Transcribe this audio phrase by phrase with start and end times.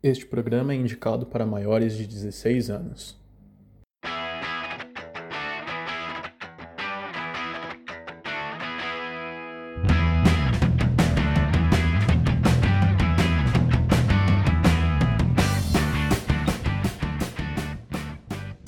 [0.00, 3.18] Este programa é indicado para maiores de 16 anos.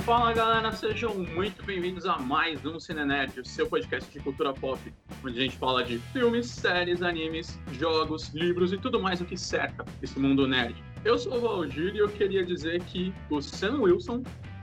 [0.05, 4.53] Fala galera, sejam muito bem-vindos a mais um Cine Nerd, o seu podcast de cultura
[4.53, 4.81] pop,
[5.25, 9.37] onde a gente fala de filmes, séries, animes, jogos, livros e tudo mais o que
[9.37, 10.90] cerca esse mundo nerd.
[11.03, 14.23] Eu sou o Valdir e eu queria dizer que o Sam Wilson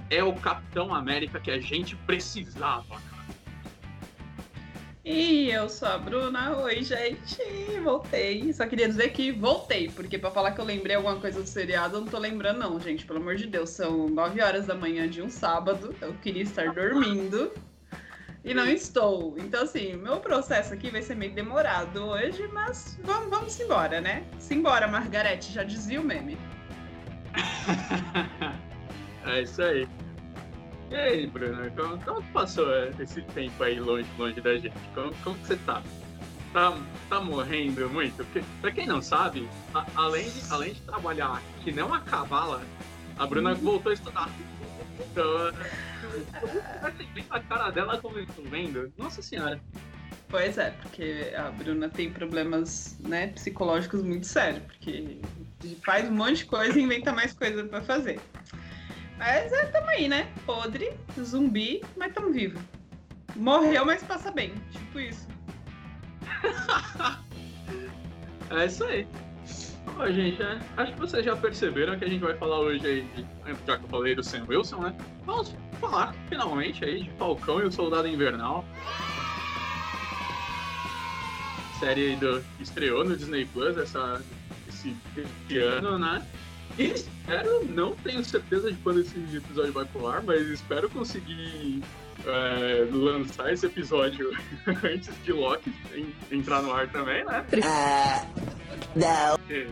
[0.10, 3.02] é o Capitão América que a gente precisava.
[5.04, 6.56] E eu sou a Bruna.
[6.58, 7.42] Oi, gente.
[7.84, 8.54] Voltei.
[8.54, 11.96] Só queria dizer que voltei, porque para falar que eu lembrei alguma coisa do seriado,
[11.96, 13.06] eu não tô lembrando, não, gente.
[13.06, 13.72] Pelo amor de Deus.
[13.72, 15.96] São 9 horas da manhã de um sábado.
[16.02, 17.52] Eu queria estar dormindo.
[18.48, 19.36] E não estou.
[19.38, 24.26] Então, assim, meu processo aqui vai ser meio demorado hoje, mas vamos, vamos embora, né?
[24.40, 25.52] Simbora, Margarete.
[25.52, 26.38] Já dizia o meme.
[29.28, 29.86] é isso aí.
[30.90, 34.80] E aí, Bruno, como, como passou esse tempo aí longe, longe da gente?
[34.96, 35.84] Como, como que você tá?
[36.54, 36.78] Tá,
[37.10, 38.16] tá morrendo muito?
[38.16, 42.62] Porque, pra quem não sabe, a, além, de, além de trabalhar que não a cavala,
[43.20, 43.56] a Bruna uhum.
[43.58, 44.30] voltou a estudar.
[45.02, 45.52] Então,
[47.14, 48.92] bem a cara dela como eu tô vendo.
[48.98, 49.60] Nossa senhora.
[50.30, 55.20] Pois é, porque a Bruna tem problemas né, psicológicos muito sérios, porque
[55.84, 58.20] faz um monte de coisa e inventa mais coisa para fazer.
[59.18, 60.32] Mas é, tamo aí, né?
[60.46, 62.60] Podre, zumbi, mas tamo vivo.
[63.36, 64.54] Morreu, mas passa bem.
[64.72, 65.28] Tipo isso.
[68.52, 69.08] é isso aí.
[69.86, 73.26] Bom, gente, é, acho que vocês já perceberam que a gente vai falar hoje aí,
[73.66, 74.96] já que eu falei do Sam Wilson, né?
[75.26, 78.66] Vamos falar finalmente aí de Falcão e o Soldado Invernal.
[81.80, 84.22] Série do, estreou no Disney Plus essa,
[84.68, 86.26] esse, esse ano, né?
[86.78, 91.84] espero, não tenho certeza de quando esse episódio vai pro ar, mas espero conseguir
[92.26, 94.32] é, lançar esse episódio
[94.84, 95.74] antes de Loki
[96.32, 97.46] entrar no ar também, né?
[97.54, 98.50] Uh,
[98.96, 99.38] não.
[99.50, 99.68] É.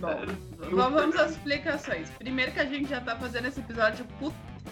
[0.00, 2.10] Bom, vamos às explicações.
[2.10, 4.04] Primeiro que a gente já tá fazendo esse episódio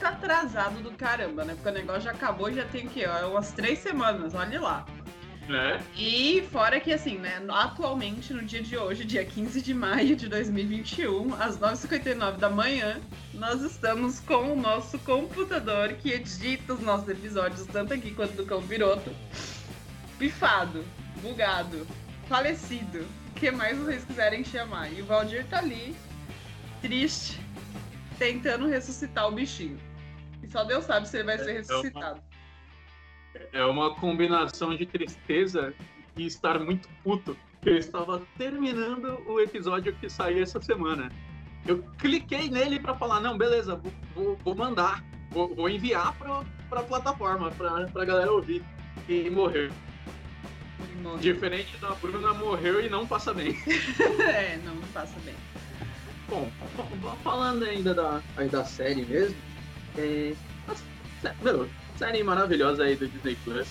[0.03, 1.55] puta atrasado do caramba, né?
[1.55, 4.87] Porque o negócio já acabou e já tem que, ó, umas três semanas, olha lá.
[5.49, 5.81] Né?
[5.97, 10.29] E fora que, assim, né, atualmente, no dia de hoje, dia 15 de maio de
[10.29, 13.01] 2021, às 9h59 da manhã,
[13.35, 18.47] nós estamos com o nosso computador que edita os nossos episódios, tanto aqui quanto do
[18.47, 19.11] Cão Piroto,
[20.19, 20.85] pifado,
[21.21, 21.87] bugado,
[22.29, 24.93] falecido, o que mais vocês quiserem chamar.
[24.93, 25.95] E o Valdir tá ali,
[26.81, 27.41] triste,
[28.17, 29.92] tentando ressuscitar o bichinho.
[30.43, 32.21] E só Deus sabe se ele vai ser ressuscitado.
[33.53, 35.75] É uma combinação de tristeza
[36.17, 37.37] e estar muito puto.
[37.65, 41.11] Eu estava terminando o episódio que saiu essa semana.
[41.67, 46.81] Eu cliquei nele para falar, não, beleza, vou, vou, vou mandar, vou, vou enviar para
[46.81, 48.65] a plataforma, para a galera ouvir.
[49.09, 49.71] E morreu.
[51.01, 51.19] morreu.
[51.19, 53.57] Diferente da Bruna, morreu e não passa bem.
[54.29, 55.35] é, não, não passa bem.
[56.29, 56.51] Bom,
[57.23, 59.37] falando ainda da, da série mesmo,
[59.99, 60.35] é,
[61.43, 63.69] meu, série maravilhosa aí do Disney Plus.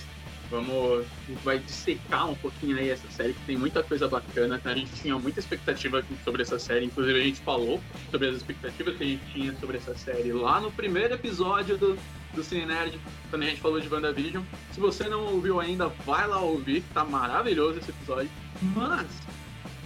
[0.50, 4.60] Vamos, a gente vai dissecar um pouquinho aí essa série, que tem muita coisa bacana.
[4.64, 8.98] A gente tinha muita expectativa sobre essa série, inclusive a gente falou sobre as expectativas
[8.98, 11.98] que a gente tinha sobre essa série lá no primeiro episódio do,
[12.34, 13.00] do Cine Nerd,
[13.30, 14.44] quando a gente falou de WandaVision.
[14.74, 18.30] Se você não ouviu ainda, vai lá ouvir, tá maravilhoso esse episódio.
[18.76, 19.08] Mas,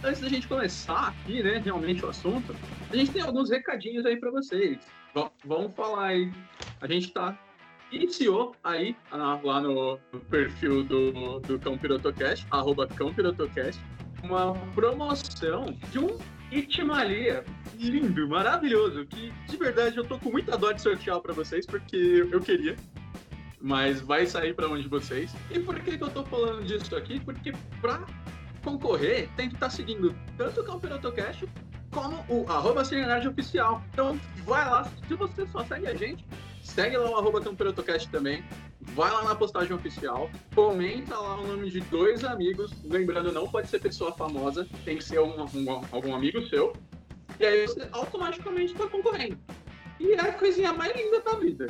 [0.04, 2.56] antes da gente começar aqui, né, realmente o assunto,
[2.90, 4.80] a gente tem alguns recadinhos aí para vocês.
[5.46, 6.32] Vamos falar aí.
[6.82, 7.38] A gente tá
[7.92, 9.98] iniciou aí lá no
[10.30, 13.82] perfil do, do Cão Pirotocast, arroba Cão Pirotocast,
[14.24, 16.18] uma promoção de um
[16.52, 17.44] Itimalia
[17.78, 22.28] lindo, maravilhoso, que de verdade eu tô com muita dó de sortear para vocês, porque
[22.32, 22.76] eu queria,
[23.60, 25.36] mas vai sair para onde vocês.
[25.50, 27.20] E por que, que eu tô falando disso aqui?
[27.20, 27.52] Porque
[27.82, 28.06] pra
[28.64, 31.46] concorrer tem que estar tá seguindo tanto o Cão Pirotocast
[31.96, 32.84] como o arroba
[33.28, 33.82] Oficial.
[33.92, 36.24] Então vai lá, se você só segue a gente,
[36.66, 38.44] Segue lá o arroba Campeonatocast também.
[38.82, 40.30] Vai lá na postagem oficial.
[40.56, 42.72] Comenta lá o nome de dois amigos.
[42.84, 44.68] Lembrando, não pode ser pessoa famosa.
[44.84, 46.74] Tem que ser um, um, algum amigo seu.
[47.40, 49.38] E aí você automaticamente está concorrendo.
[50.00, 51.68] E é a coisinha mais linda da vida.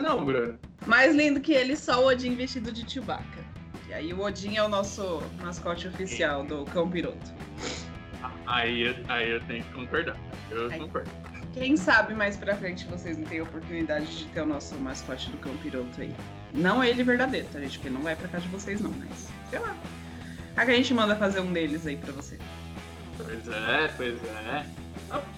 [0.00, 0.58] Não é Bruno?
[0.86, 3.44] Mais lindo que ele, só o Odin vestido de Chewbacca.
[3.88, 7.30] E aí o Odin é o nosso mascote oficial do Cão Piroto.
[8.46, 10.16] Aí, aí eu tenho que concordar.
[10.50, 10.78] Eu aí.
[10.78, 11.10] concordo.
[11.54, 15.28] Quem sabe mais pra frente vocês não têm a oportunidade de ter o nosso mascote
[15.30, 16.14] do cão piroto aí.
[16.54, 17.78] Não ele verdadeiro, tá, gente?
[17.78, 19.76] Porque não vai pra casa de vocês, não, mas sei lá.
[20.56, 22.38] A gente manda fazer um deles aí pra você.
[23.16, 24.64] Pois é, pois é.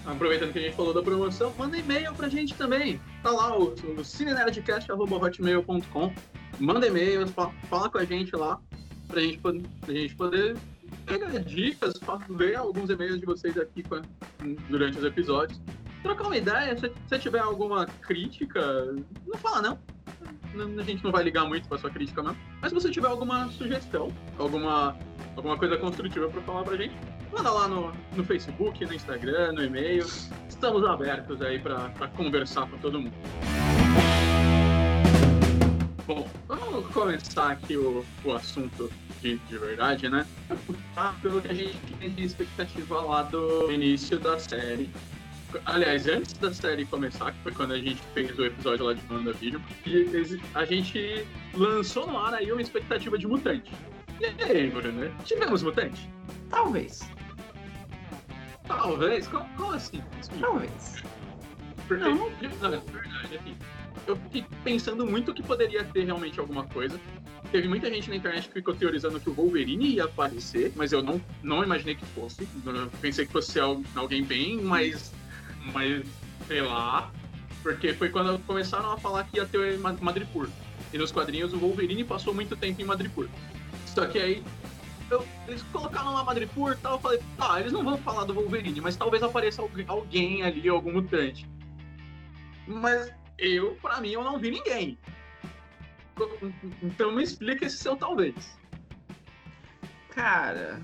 [0.07, 3.01] aproveitando que a gente falou da promoção, manda e-mail pra gente também.
[3.23, 6.15] Tá lá o, o cinenerdcast.hotmail.com.
[6.61, 7.33] Manda e-mails,
[7.69, 8.61] fala com a gente lá
[9.09, 9.53] pra gente, pra
[9.93, 10.57] gente poder
[11.06, 11.94] pegar dicas,
[12.31, 13.82] ver alguns e-mails de vocês aqui
[14.69, 15.61] durante os episódios.
[16.02, 18.61] Trocar uma ideia, se você tiver alguma crítica,
[19.26, 19.79] não fala não.
[20.79, 22.37] A gente não vai ligar muito pra sua crítica, não.
[22.61, 24.96] Mas se você tiver alguma sugestão, alguma,
[25.37, 26.94] alguma coisa construtiva pra falar pra gente,
[27.32, 30.06] manda lá no, no Facebook, no Instagram, no e-mail.
[30.49, 33.14] Estamos abertos aí pra, pra conversar com todo mundo.
[36.06, 38.93] Bom, vamos começar aqui o, o assunto
[39.23, 40.27] de, de verdade, né?
[40.97, 44.91] Ah, pelo que a gente tem de expectativa lá do início da série.
[45.65, 49.01] Aliás, antes da série começar, que foi quando a gente fez o episódio lá de
[49.11, 49.62] WandaVision,
[50.55, 53.73] a gente lançou no ar aí uma expectativa de mutante.
[54.21, 56.11] E aí, Bruno, tivemos mutante?
[56.50, 57.09] Talvez.
[58.67, 59.27] Talvez?
[59.27, 60.03] Como, como assim?
[60.39, 61.03] Talvez.
[61.89, 62.31] Porque, não, não.
[62.61, 63.57] não é verdade, assim,
[64.06, 67.00] eu fiquei pensando muito que poderia ter realmente alguma coisa.
[67.50, 71.02] Teve muita gente na internet que ficou teorizando que o Wolverine ia aparecer, mas eu
[71.02, 72.49] não, não imaginei que fosse.
[72.64, 75.12] Eu pensei que fosse alguém bem mais,
[75.73, 76.05] mais,
[76.46, 77.12] sei lá.
[77.62, 80.49] Porque foi quando começaram a falar que ia ter Madripoor.
[80.93, 83.29] E nos quadrinhos o Wolverine passou muito tempo em Madripoor.
[83.87, 84.43] Só que aí
[85.11, 88.35] eu, eles colocaram lá Madripoor e tal, eu falei, tá, eles não vão falar do
[88.35, 91.49] Wolverine, mas talvez apareça alguém ali, algum mutante.
[92.67, 94.99] Mas eu, para mim, eu não vi ninguém.
[96.83, 98.35] Então me explica esse seu talvez.
[100.11, 100.81] Cara,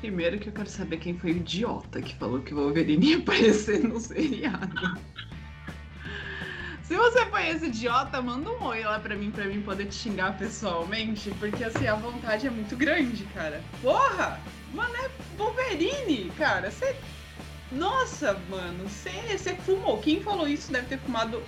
[0.00, 3.18] primeiro que eu quero saber quem foi o idiota que falou que o Wolverine ia
[3.18, 4.98] aparecer no seriado.
[6.82, 9.94] Se você foi esse idiota, manda um oi lá pra mim, pra mim poder te
[9.94, 13.62] xingar pessoalmente, porque assim, a vontade é muito grande, cara.
[13.82, 14.40] Porra!
[14.72, 16.70] Mano, é Wolverine, cara.
[16.70, 16.96] Você.
[17.70, 19.98] Nossa, mano, você fumou.
[19.98, 21.42] Quem falou isso deve ter fumado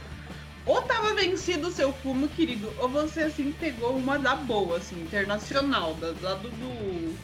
[0.67, 5.01] ou tava vencido o seu fumo, querido, ou você, assim, pegou uma da boa, assim,
[5.03, 7.17] internacional, da, lá do, do...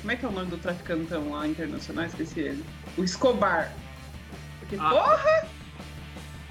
[0.00, 2.04] Como é que é o nome do traficantão lá internacional?
[2.04, 2.64] Esqueci ele.
[2.96, 3.72] O Escobar.
[4.58, 4.90] Porque, ah.
[4.90, 5.48] porra!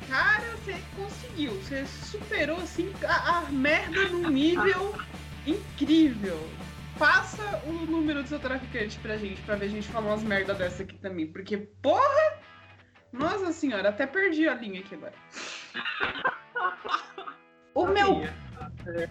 [0.08, 1.54] Cara, você conseguiu.
[1.62, 4.96] Você superou, assim, a, a merda num nível
[5.46, 6.40] incrível.
[6.98, 10.54] Passa o número do seu traficante pra gente, pra ver a gente falar umas merda
[10.54, 11.28] dessa aqui também.
[11.28, 12.40] Porque, porra!
[13.12, 15.14] Nossa senhora, até perdi a linha aqui agora.
[17.74, 18.24] O meu.
[18.86, 19.10] É,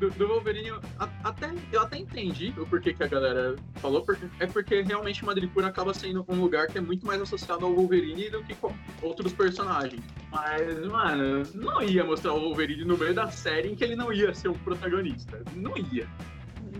[0.00, 0.80] do, do, Wolverine, eu
[1.22, 5.64] até, eu até entendi o porquê que a galera falou, porque, é porque realmente Madripoor
[5.64, 9.32] acaba sendo um lugar que é muito mais associado ao Wolverine do que com outros
[9.32, 10.02] personagens.
[10.30, 14.12] Mas, mano, não ia mostrar o Wolverine no meio da série em que ele não
[14.12, 15.42] ia ser o protagonista.
[15.54, 16.08] Não ia.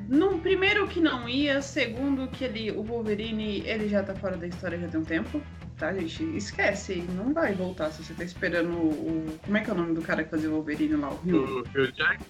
[0.08, 4.46] No, primeiro que não ia, segundo que ele, o Wolverine ele já tá fora da
[4.46, 5.40] história já tem um tempo
[5.80, 6.22] tá, gente?
[6.36, 9.38] Esquece, não vai voltar se você tá esperando o.
[9.42, 11.10] Como é que é o nome do cara que fazia o Wolverine lá?
[11.10, 11.60] O Rio?
[11.60, 12.22] O Rio Jack?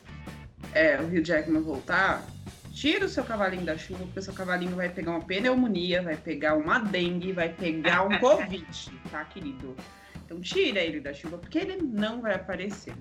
[0.73, 2.25] É, o Rio Jackman voltar.
[2.73, 6.17] Tira o seu cavalinho da chuva, porque o seu cavalinho vai pegar uma pneumonia, vai
[6.17, 9.77] pegar uma dengue, vai pegar um Covid, tá, querido?
[10.25, 12.95] Então tira ele da chuva, porque ele não vai aparecer.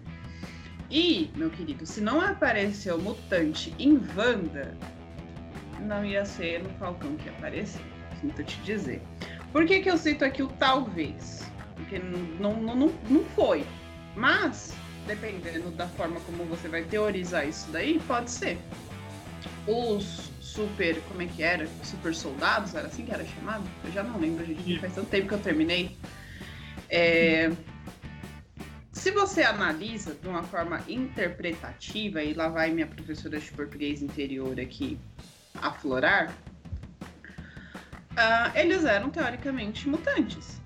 [0.89, 4.75] E, meu querido, se não aparecer o mutante em Wanda,
[5.81, 7.81] não ia ser no Falcão que ia aparecer.
[8.19, 9.01] Sinto te dizer.
[9.51, 11.49] Por que, que eu cito aqui o talvez?
[11.75, 13.65] Porque não, não, não, não foi.
[14.15, 14.73] Mas,
[15.07, 18.57] dependendo da forma como você vai teorizar isso daí, pode ser.
[19.67, 21.01] Os super.
[21.03, 21.67] Como é que era?
[21.83, 23.63] Super soldados, era assim que era chamado?
[23.83, 24.79] Eu já não lembro, gente.
[24.79, 25.97] Faz tanto tempo que eu terminei.
[26.89, 27.51] É,
[28.91, 34.59] se você analisa de uma forma interpretativa, e lá vai minha professora de português interior
[34.59, 34.99] aqui
[35.55, 36.35] aflorar,
[38.19, 40.61] uh, eles eram teoricamente mutantes.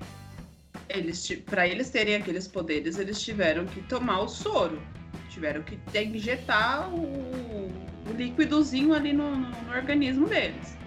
[0.89, 4.81] Eles, para eles terem aqueles poderes, eles tiveram que tomar o soro,
[5.29, 7.67] tiveram que injetar o,
[8.07, 10.77] o líquidozinho ali no, no, no organismo deles.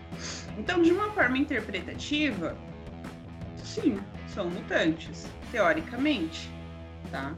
[0.58, 2.56] Então, de uma forma interpretativa,
[3.56, 6.50] sim, são mutantes, teoricamente,
[7.10, 7.34] tá?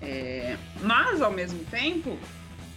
[0.00, 2.18] É, mas, ao mesmo tempo,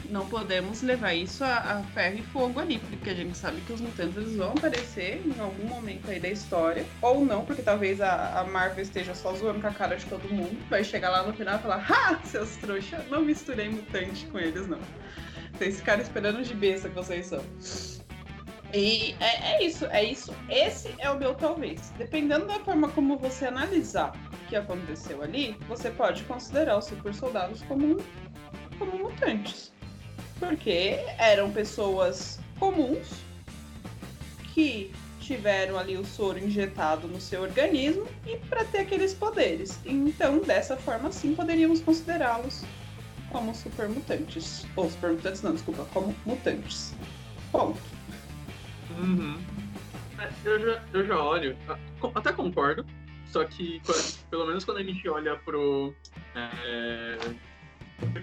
[0.10, 3.74] não podemos levar isso a, a, ferro e fogo ali, porque a gente sabe que
[3.74, 8.40] os mutantes vão aparecer em algum momento aí da história, ou não, porque talvez a,
[8.40, 11.34] a Marvel esteja só zoando com a cara de todo mundo, vai chegar lá no
[11.34, 14.80] final e falar, ha, seus trouxas, não misturei mutante com eles, não.
[15.54, 17.44] Vocês ficaram esperando de besta que vocês são.
[18.74, 20.34] E é, é, isso, é isso.
[20.50, 21.94] Esse é o meu talvez.
[21.98, 27.14] Dependendo da forma como você analisar o que aconteceu ali, você pode considerar os super
[27.14, 27.98] soldados como,
[28.78, 29.72] como mutantes.
[30.40, 33.24] Porque eram pessoas comuns
[34.54, 39.80] que tiveram ali o soro injetado no seu organismo e para ter aqueles poderes.
[39.86, 42.64] Então, dessa forma, sim, poderíamos considerá-los
[43.32, 44.66] como super mutantes.
[44.76, 46.94] Ou super mutantes, não, desculpa, como mutantes.
[47.52, 47.82] Ponto.
[48.98, 49.38] Uhum.
[50.20, 51.58] É, eu, já, eu já olho,
[52.16, 52.86] até concordo,
[53.28, 53.82] só que
[54.30, 55.94] pelo menos quando a gente olha pro.
[56.36, 57.18] É,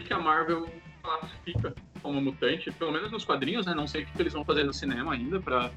[0.07, 0.69] que a Marvel
[1.02, 3.75] classifica como mutante, pelo menos nos quadrinhos, né?
[3.75, 5.71] Não sei o que eles vão fazer no cinema ainda pra,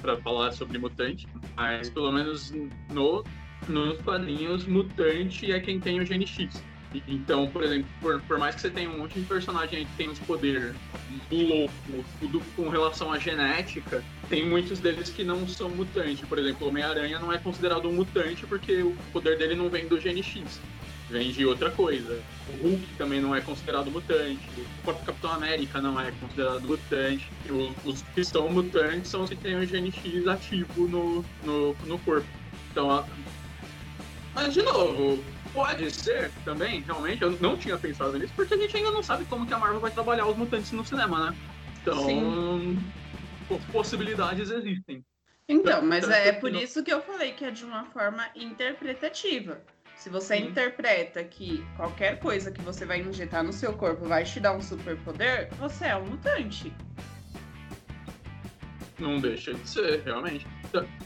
[0.00, 2.52] pra falar sobre mutante, mas pelo menos
[2.90, 3.24] no,
[3.68, 6.62] nos quadrinhos, mutante é quem tem o gene X.
[7.08, 9.96] Então, por exemplo, por, por, mais que você tenha um monte de personagem aí que
[9.96, 10.74] tem uns poderes
[11.30, 11.72] louco,
[12.20, 16.20] tudo com relação à genética, tem muitos deles que não são mutantes.
[16.28, 19.88] Por exemplo, o Homem-Aranha não é considerado um mutante porque o poder dele não vem
[19.88, 20.60] do gene X,
[21.08, 22.20] vem de outra coisa.
[22.48, 27.30] O Hulk também não é considerado mutante, o próprio Capitão América não é considerado mutante.
[27.84, 31.98] Os que são mutantes são os que têm o gene X ativo no, no, no
[32.00, 32.26] corpo.
[32.70, 33.04] Então,
[34.34, 35.22] mas de novo,
[35.54, 39.24] Pode ser também, realmente, eu não tinha pensado nisso, porque a gente ainda não sabe
[39.26, 41.36] como que a Marvel vai trabalhar os mutantes no cinema, né?
[41.80, 42.76] Então, Sim.
[43.70, 45.04] possibilidades existem.
[45.48, 49.62] Então, mas é por isso que eu falei que é de uma forma interpretativa.
[49.96, 50.48] Se você Sim.
[50.48, 54.60] interpreta que qualquer coisa que você vai injetar no seu corpo vai te dar um
[54.60, 56.72] superpoder, você é um mutante.
[58.98, 60.46] Não deixa de ser, realmente.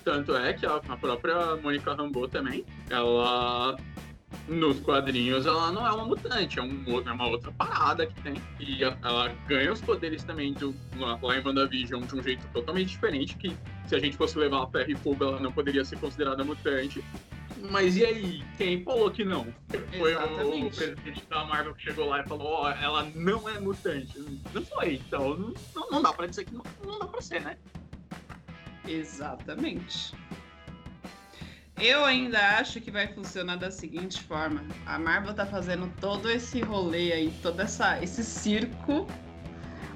[0.05, 3.77] Tanto é que a própria Mônica Rambeau também, ela
[4.47, 8.35] nos quadrinhos ela não é uma mutante, é, um, é uma outra parada que tem.
[8.59, 13.37] E ela ganha os poderes também do, lá em WandaVision de um jeito totalmente diferente,
[13.37, 16.45] que se a gente fosse levar a ferro e fogo, ela não poderia ser considerada
[16.45, 17.05] mutante.
[17.71, 19.47] Mas e aí, quem falou que não?
[19.97, 23.49] Foi o, o, presidente da Marvel que chegou lá e falou, ó, oh, ela não
[23.49, 24.19] é mutante.
[24.53, 25.37] Não foi, então
[25.75, 27.57] não, não dá pra dizer que não, não dá pra ser, né?
[28.87, 30.15] Exatamente.
[31.81, 36.61] Eu ainda acho que vai funcionar da seguinte forma: a Marvel tá fazendo todo esse
[36.61, 39.07] rolê aí, todo essa, esse circo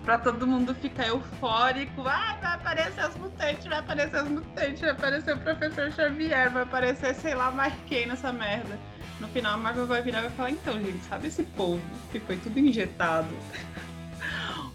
[0.05, 2.03] pra todo mundo ficar eufórico.
[2.07, 6.63] Ah, vai aparecer as mutantes, vai aparecer as mutantes, vai aparecer o professor Xavier, vai
[6.63, 8.79] aparecer sei lá mais quem nessa merda.
[9.21, 12.19] No final a Marvel vai virar e vai falar, então, gente, sabe esse povo que
[12.21, 13.29] foi tudo injetado?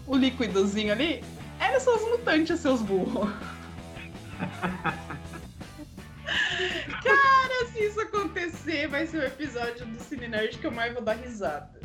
[0.06, 1.22] o líquidozinho ali?
[1.60, 3.28] Eles são os mutantes, seus burros.
[7.02, 10.92] Cara, se isso acontecer, vai ser o um episódio do Cine Nerd que eu mais
[10.94, 11.78] vou dar risada.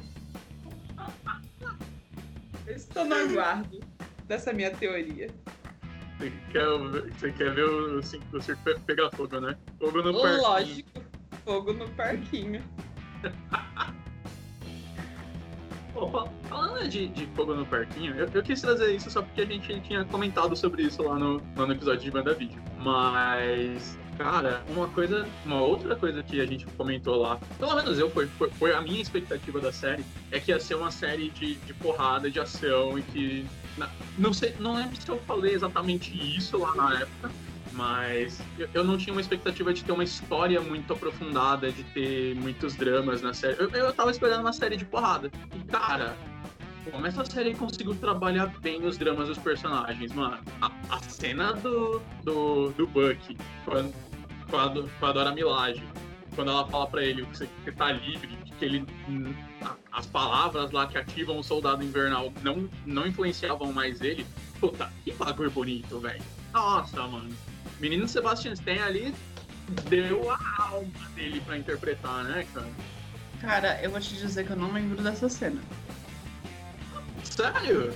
[2.65, 3.79] Eu estou no aguardo
[4.25, 5.29] dessa minha teoria.
[6.17, 6.65] Você quer,
[7.17, 9.57] você quer ver o, o circo pegar fogo, né?
[9.79, 10.41] Fogo no parquinho.
[10.41, 11.03] Lógico,
[11.43, 12.63] fogo no parquinho.
[15.93, 19.45] Pô, falando de, de fogo no parquinho, eu, eu, quis trazer isso só porque a
[19.45, 22.59] gente tinha comentado sobre isso lá no, no episódio de Banda Vídeo.
[22.79, 28.09] Mas Cara, uma coisa, uma outra coisa que a gente comentou lá, pelo menos eu,
[28.09, 31.55] foi, foi, foi a minha expectativa da série, é que ia ser uma série de,
[31.55, 33.45] de porrada, de ação e que.
[34.17, 37.31] Não sei, não lembro se eu falei exatamente isso lá na época,
[37.71, 42.35] mas eu, eu não tinha uma expectativa de ter uma história muito aprofundada, de ter
[42.35, 43.55] muitos dramas na série.
[43.59, 45.31] Eu, eu tava esperando uma série de porrada.
[45.55, 46.15] E, cara,
[46.91, 50.39] como essa série conseguiu trabalhar bem os dramas dos personagens, mano.
[50.61, 53.93] A, a cena do, do, do Buck quando,
[54.49, 55.83] com, a, com a Dora Milaje,
[56.35, 58.85] quando ela fala pra ele que você tá livre, que ele.
[59.91, 64.25] As palavras lá que ativam o soldado invernal não, não influenciavam mais ele.
[64.59, 66.21] Puta, que bagulho bonito, velho.
[66.53, 67.35] Nossa, mano.
[67.79, 69.13] Menino Sebastian Stan ali
[69.89, 72.69] deu a alma dele pra interpretar, né, cara?
[73.41, 75.61] Cara, eu vou te dizer que eu não lembro dessa cena.
[77.35, 77.93] Sério?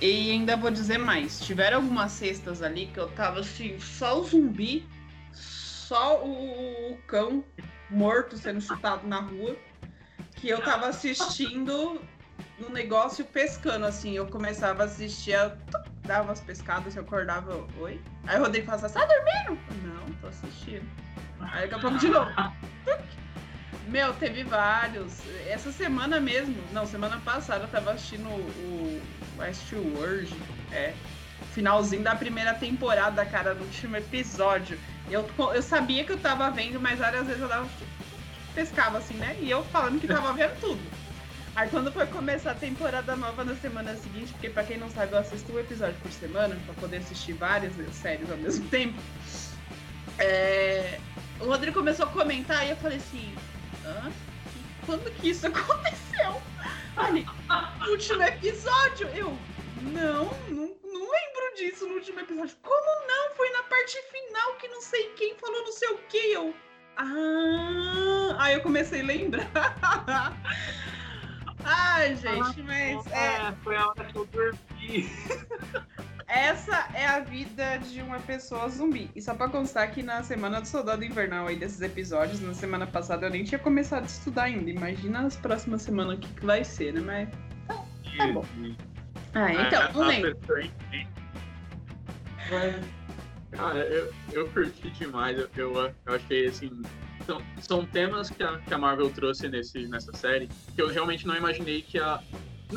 [0.00, 1.40] E ainda vou dizer mais.
[1.40, 4.86] Tiveram algumas cestas ali que eu tava assim, só o zumbi,
[5.32, 7.44] só o, o cão
[7.90, 9.56] morto sendo chutado na rua,
[10.36, 12.00] que eu tava assistindo
[12.58, 14.16] no negócio pescando, assim.
[14.16, 15.52] Eu começava a assistir, eu
[16.02, 18.00] dava umas pescadas, eu acordava, oi?
[18.26, 19.62] Aí o Rodrigo falava assim, tá dormindo?
[19.84, 20.86] Não, tô assistindo.
[21.40, 22.30] Aí daqui a pouco de novo.
[23.88, 25.20] Meu, teve vários.
[25.46, 29.00] Essa semana mesmo, não, semana passada eu tava assistindo o,
[29.38, 30.34] Westworld,
[30.72, 30.94] é.
[31.52, 34.78] Finalzinho da primeira temporada, cara, no último episódio.
[35.10, 37.68] Eu, eu sabia que eu tava vendo, mas várias vezes eu dava.
[38.54, 39.36] pescava assim, né?
[39.40, 40.80] E eu falando que tava vendo tudo.
[41.54, 45.12] Aí quando foi começar a temporada nova na semana seguinte, porque pra quem não sabe,
[45.12, 48.98] eu assisto um episódio por semana, pra poder assistir várias séries ao mesmo tempo.
[50.18, 50.98] É...
[51.38, 53.32] O Rodrigo começou a comentar e eu falei assim,
[53.84, 54.12] Hã?
[54.86, 56.40] Quando que isso aconteceu?
[56.96, 57.26] Ali,
[57.80, 59.36] no último episódio, eu.
[59.82, 62.56] Não, não, não lembro disso no último episódio.
[62.62, 63.34] Como não?
[63.36, 66.32] Foi na parte final que não sei quem falou não sei o que.
[66.32, 66.54] Eu.
[66.96, 68.36] Ah!
[68.38, 69.50] Aí eu comecei a lembrar.
[71.64, 73.06] Ai, gente, mas.
[73.08, 75.10] É, foi a hora que eu dormi.
[76.34, 79.08] Essa é a vida de uma pessoa zumbi.
[79.14, 82.88] E só pra constar que na semana do Soldado Invernal aí desses episódios, na semana
[82.88, 84.68] passada eu nem tinha começado a estudar ainda.
[84.68, 87.00] Imagina as próximas semanas o que, que vai ser, né?
[87.00, 87.28] Mas.
[87.68, 87.84] Tá,
[88.18, 88.44] tá bom.
[89.34, 90.38] Ah, então, É, não lembro.
[92.50, 92.84] Mas,
[93.52, 95.38] Cara, eu, eu curti demais.
[95.38, 96.82] Eu, eu, eu achei assim.
[97.26, 101.26] São, são temas que a, que a Marvel trouxe nesse, nessa série que eu realmente
[101.26, 102.20] não imaginei que a.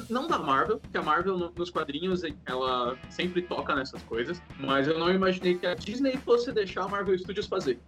[0.09, 4.87] Não da Marvel, porque a Marvel no- nos quadrinhos ela sempre toca nessas coisas, mas
[4.87, 7.79] eu não imaginei que a Disney fosse deixar a Marvel Studios fazer.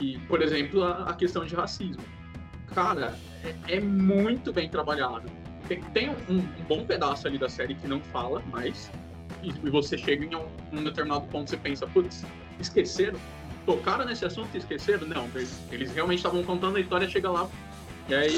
[0.00, 2.02] E, por exemplo, a, a questão de racismo.
[2.74, 5.30] Cara, é, é muito bem trabalhado.
[5.68, 8.90] Tem, tem um, um bom pedaço ali da série que não fala, mas
[9.42, 12.24] e, e você chega em um, um determinado ponto você pensa, putz,
[12.60, 13.18] esqueceram?
[13.66, 15.06] Tocaram nesse assunto e esqueceram?
[15.06, 17.48] Não, eles, eles realmente estavam contando a história, chega lá.
[18.08, 18.36] E aí,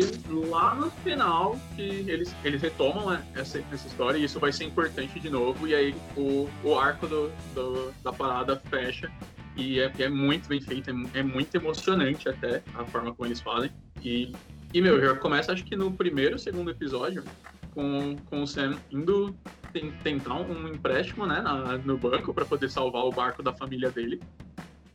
[0.48, 4.64] lá no final, que eles, eles retomam né, essa, essa história e isso vai ser
[4.64, 5.66] importante de novo.
[5.66, 9.10] E aí o, o arco do, do- da parada fecha.
[9.56, 13.40] E é, é muito bem feito, é, é muito emocionante até a forma como eles
[13.40, 13.70] fazem.
[14.02, 14.32] E,
[14.72, 17.24] e meu, já começa acho que no primeiro, segundo episódio,
[17.72, 19.34] com, com o Sam indo
[19.72, 23.90] ten- tentar um empréstimo né, na- no banco para poder salvar o barco da família
[23.90, 24.20] dele.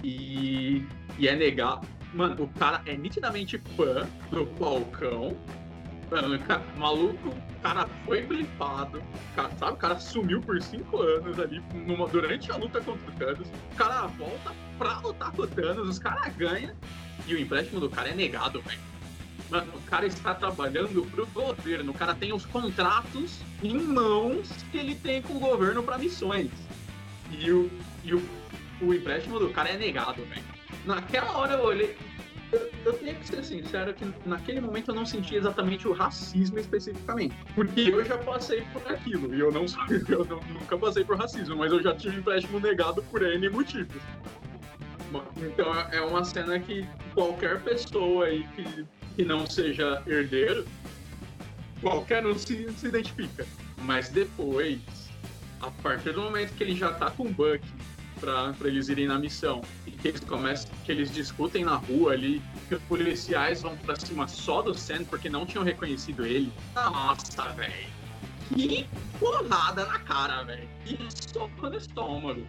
[0.04, 0.86] E,
[1.18, 1.82] e é negar.
[2.14, 5.38] Mano, o cara é nitidamente fã do Falcão.
[6.10, 9.02] Mano, o ca- maluco, o cara foi blipado.
[9.36, 13.14] cara- sabe, o cara sumiu por cinco anos ali numa- durante a luta contra o
[13.16, 13.48] Thanos.
[13.72, 16.74] O cara volta pra lutar com o Thanos, os caras ganham.
[17.28, 18.80] E o empréstimo do cara é negado, velho.
[19.52, 21.92] Mano, o cara está trabalhando pro governo.
[21.92, 26.50] O cara tem os contratos em mãos que ele tem com o governo para missões.
[27.32, 27.70] E o,
[28.04, 28.24] e o,
[28.82, 30.44] o empréstimo do cara é negado, velho.
[30.86, 31.98] Naquela hora eu olhei.
[32.52, 36.58] Eu, eu tenho que ser sincero que naquele momento eu não senti exatamente o racismo
[36.58, 37.36] especificamente.
[37.54, 39.34] Porque eu já passei por aquilo.
[39.36, 39.66] E eu não.
[40.10, 44.02] Eu não- nunca passei por racismo, mas eu já tive empréstimo negado por N motivos.
[45.38, 50.66] Então é- é uma cena que qualquer pessoa aí que, que não seja herdeiro,
[51.82, 53.46] qualquer um se, se identifica.
[53.84, 54.80] Mas depois,
[55.62, 57.62] a partir do momento que ele já tá com o Buck
[58.20, 62.42] pra eles irem na missão e que eles começam, que eles discutem na rua ali,
[62.68, 66.52] que os policiais vão pra cima só do Sam porque não tinham reconhecido ele.
[66.76, 67.90] Nossa, velho.
[68.56, 68.88] Que
[69.20, 70.68] porrada na cara, velho.
[70.86, 70.98] Que
[71.32, 72.46] soco no estômago.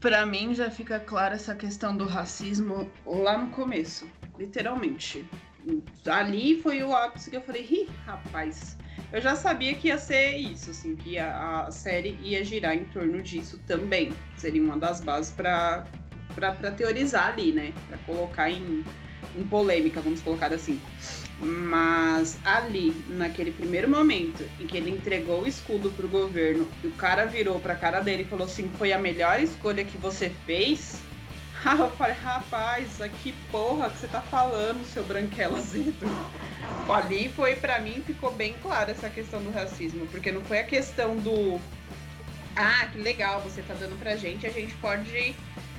[0.00, 4.06] Pra mim já fica clara essa questão do racismo lá no começo,
[4.38, 5.26] literalmente.
[6.06, 8.76] Ali foi o ápice que eu falei, ih, rapaz.
[9.12, 12.84] Eu já sabia que ia ser isso, assim, que a, a série ia girar em
[12.84, 14.12] torno disso também.
[14.36, 15.84] Seria uma das bases pra
[16.76, 17.72] teorizar ali, né?
[17.88, 18.84] Pra colocar em,
[19.36, 20.80] em polêmica, vamos colocar assim.
[21.38, 26.92] Mas ali, naquele primeiro momento em que ele entregou o escudo pro governo e o
[26.92, 31.00] cara virou pra cara dele e falou assim: foi a melhor escolha que você fez.
[31.74, 36.06] Eu falei, rapaz, que porra que você tá falando, seu branquelo azedo.
[36.88, 40.64] Ali foi, pra mim, ficou bem clara essa questão do racismo, porque não foi a
[40.64, 41.60] questão do.
[42.54, 45.34] Ah, que legal, você tá dando pra gente, a gente pode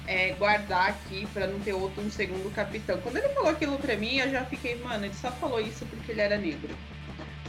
[0.06, 3.00] é, guardar aqui pra não ter outro um segundo capitão.
[3.02, 6.12] Quando ele falou aquilo pra mim, eu já fiquei, mano, ele só falou isso porque
[6.12, 6.76] ele era negro.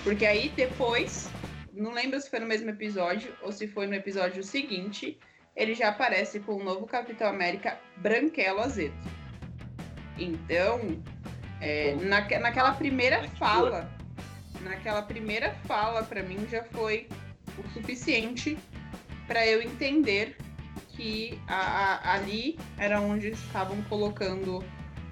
[0.04, 1.28] Porque aí depois,
[1.72, 5.18] não lembro se foi no mesmo episódio ou se foi no episódio seguinte,
[5.58, 8.94] ele já aparece com o novo Capitão América branquelo azedo.
[10.16, 11.02] Então,
[11.60, 13.90] é, naque- naquela primeira fala,
[14.62, 17.08] naquela primeira fala, pra mim já foi
[17.58, 18.56] o suficiente
[19.26, 20.36] pra eu entender
[20.90, 24.64] que a- a- ali era onde estavam colocando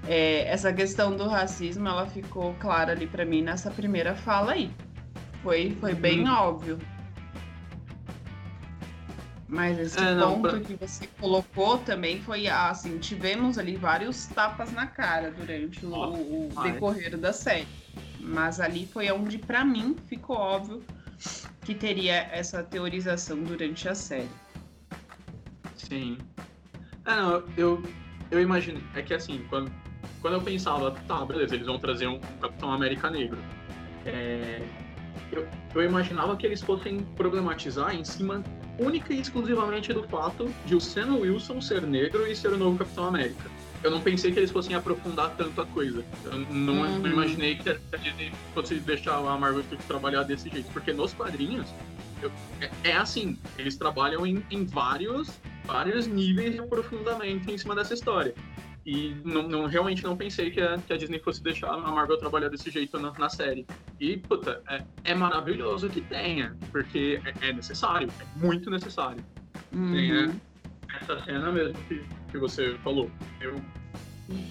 [0.08, 4.70] é, essa questão do racismo, ela ficou clara ali pra mim nessa primeira fala aí.
[5.42, 6.32] Foi, foi bem Uhum.
[6.32, 6.78] óbvio.
[9.48, 14.26] Mas esse É, não, ponto pra- que você colocou também foi assim, tivemos ali vários
[14.26, 17.66] tapas na cara durante o, o decorrer da série.
[18.18, 20.82] Mas ali foi onde, pra mim, ficou óbvio
[21.64, 24.28] que teria essa teorização durante a série.
[25.76, 26.18] Sim.
[27.04, 27.82] É, não, eu,
[28.30, 28.80] eu imagino.
[28.94, 29.70] É que assim, quando,
[30.20, 33.38] quando eu pensava, tá, beleza, eles vão trazer um Capitão América Negro.
[34.04, 34.60] É,
[35.30, 38.42] eu, eu imaginava que eles fossem problematizar em cima
[38.78, 42.78] única e exclusivamente do fato de o Sam Wilson ser negro e ser o novo
[42.78, 43.50] Capitão América.
[43.82, 46.04] Eu não pensei que eles fossem aprofundar tanto a coisa.
[46.24, 46.98] Eu não, Uhum.
[46.98, 50.70] não imaginei que a Disney fosse deixar a Marvel trabalhar desse jeito.
[50.72, 51.66] Porque nos quadrinhos,
[52.22, 55.28] eu- é, é assim, eles trabalham em, em vários
[55.64, 58.32] vários níveis de aprofundamento em cima dessa história.
[58.86, 62.16] E não, não, realmente não pensei que a, que a, Disney fosse deixar a Marvel
[62.18, 63.66] trabalhar desse jeito na, na série.
[63.98, 69.22] E, puta, é, é, maravilhoso que tenha, porque é, é necessário, é muito necessário.
[69.74, 69.92] Uhum.
[69.92, 70.40] Tem
[71.02, 73.10] essa cena mesmo que, que você falou.
[73.40, 73.60] Eu,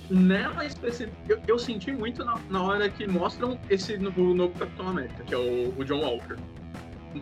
[0.10, 4.90] nela específica, eu, eu senti muito na, na, hora que mostram esse novo, novo Capitão
[4.90, 6.36] América, que é o, o John Walker.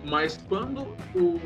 [0.04, 1.40] Mas quando o,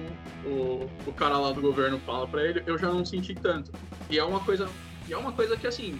[0.45, 3.69] o, o cara lá do governo fala para ele, eu já não senti tanto.
[4.09, 4.69] E é uma coisa
[5.07, 5.99] e é uma coisa que, assim,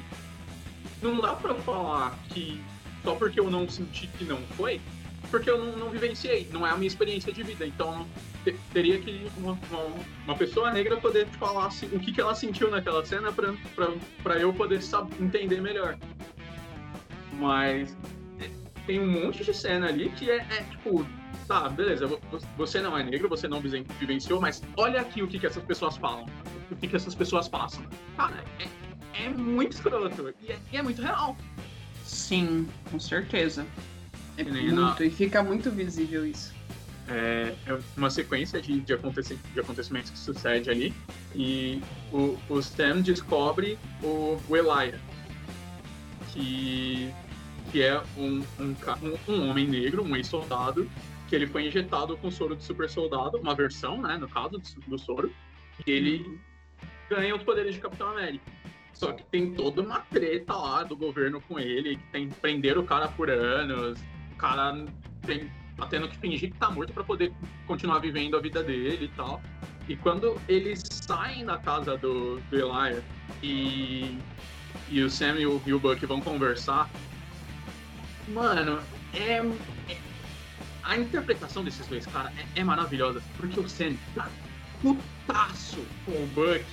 [1.01, 2.61] não dá pra falar que
[3.03, 4.81] só porque eu não senti que não foi,
[5.29, 7.65] porque eu não, não vivenciei, não é a minha experiência de vida.
[7.65, 8.05] Então,
[8.73, 9.57] teria que uma,
[10.25, 14.53] uma, pessoa negra poder falar assim, o que, que ela sentiu naquela cena pra eu
[14.53, 15.97] poder saber, entender melhor.
[17.33, 17.95] Mas
[18.87, 21.05] tem um monte de cena ali que é, é, tipo,
[21.45, 22.07] tá, beleza,
[22.55, 25.97] você não é negro, você não vivenciou, mas olha aqui o que, que essas pessoas
[25.97, 26.25] falam,
[26.71, 27.85] o que, que essas pessoas passam.
[28.15, 28.67] Cara, é,
[29.23, 30.33] é muito escroto.
[30.41, 31.37] E é, e é muito real.
[32.03, 33.65] Sim, com certeza.
[34.37, 34.95] É muito, na...
[34.99, 36.55] e fica muito visível isso.
[37.09, 40.93] É, é uma sequência de, de, aconteci de acontecimentos que sucede ali.
[41.33, 44.93] E o, o Sam descobre o, o
[46.33, 47.13] que,
[47.71, 48.75] que é um, um,
[49.27, 50.89] um homem negro, um ex-soldado,
[51.27, 54.81] que ele foi injetado com soro de super soldado, uma versão, né, no caso, do,
[54.87, 55.31] do soro,
[55.85, 56.39] e ele uhum.
[57.09, 58.45] ganha os poderes de Capitão América.
[58.97, 62.83] Só que tem toda uma treta lá do governo com ele, que tem prender o
[62.83, 63.99] cara por anos,
[64.31, 64.85] o cara
[65.21, 67.31] tem, tá tendo que fingir que tá morto para poder
[67.67, 69.39] continuar vivendo a vida dele e tal.
[69.87, 73.03] E quando eles saem da casa do, do Elijah
[73.43, 74.17] e,
[74.89, 76.89] e o Sam e o, e o Buck vão conversar,
[78.29, 78.79] mano,
[79.13, 79.37] é,
[79.91, 79.97] é
[80.81, 84.27] a interpretação desses dois caras é, é, maravilhosa, porque o Sam tá
[84.81, 86.65] putaço com o Buck,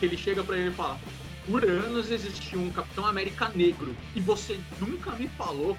[0.00, 0.98] que ele chega para ele e fala:
[1.48, 5.76] por anos existiu um Capitão América negro e você nunca me falou.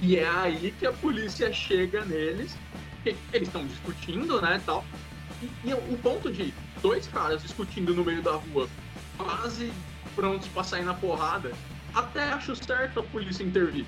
[0.00, 2.56] E é aí que a polícia chega neles,
[3.04, 4.84] eles estão discutindo, né, tal.
[5.42, 8.68] E, e, o ponto de dois caras discutindo no meio da rua,
[9.16, 9.72] quase
[10.14, 11.52] prontos pra sair na porrada,
[11.92, 13.86] até acho certo a polícia intervir.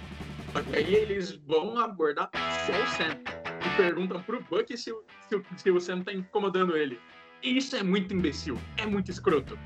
[0.53, 2.29] Só que aí eles vão abordar
[2.67, 3.17] só o Sam
[3.65, 4.93] e perguntam pro Buck se,
[5.29, 6.99] se, se o Sam tá incomodando ele.
[7.41, 9.57] E isso é muito imbecil, é muito escroto.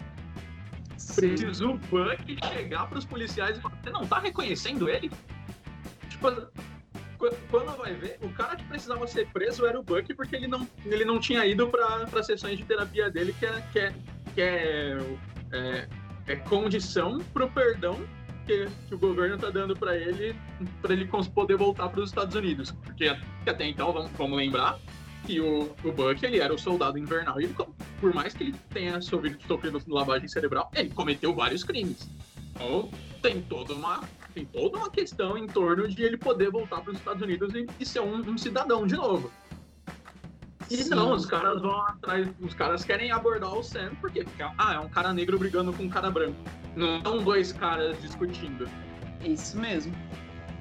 [1.14, 5.10] Precisa o Buck chegar pros policiais e falar: Você não tá reconhecendo ele?
[6.08, 6.48] Tipo,
[7.50, 10.68] quando vai ver, o cara que precisava ser preso era o Buck porque ele não,
[10.84, 13.94] ele não tinha ido para sessões de terapia dele, que é, que é,
[14.34, 14.98] que é,
[15.52, 15.88] é,
[16.26, 17.18] é condição
[17.54, 18.00] perdão
[18.46, 20.36] que, que, o governo tá dando para ele,
[20.82, 22.72] para ele poder voltar para os Estados Unidos.
[22.72, 24.78] Porque, porque até então, vamos, vamos lembrar,
[25.26, 27.40] que o, o Buck ele era o soldado invernal.
[27.40, 27.54] E ele,
[28.00, 32.08] por mais que ele tenha sofrido, sofrido lavagem cerebral, ele cometeu vários crimes.
[32.54, 32.88] Então
[33.20, 34.02] tem toda uma,
[34.34, 37.66] tem toda uma questão em torno de ele poder voltar para os Estados Unidos e,
[37.80, 39.30] e ser um, um, cidadão de novo.
[40.70, 40.90] E Sim.
[40.90, 44.24] não, os caras vão atrás, os caras querem abordar o Sam porque
[44.58, 46.38] ah, é um cara negro brigando com um cara branco.
[46.76, 48.68] Não são dois caras discutindo.
[49.22, 49.94] Isso mesmo.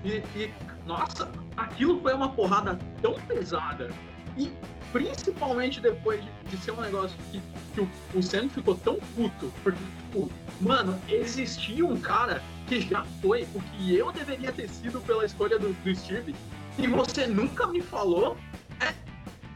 [0.04, 0.54] E, e,
[0.86, 3.90] nossa, aquilo foi uma porrada tão pesada
[4.38, 4.52] e
[4.92, 7.42] principalmente depois de, de ser um negócio que,
[7.74, 13.04] que o, o Sam ficou tão puto, porque, tipo, mano, existia um cara que já
[13.22, 16.36] foi o que eu deveria ter sido pela escolha do, do Steve,
[16.78, 18.38] e você nunca me falou.
[18.80, 18.94] É.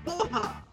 [0.03, 0.63] Porra!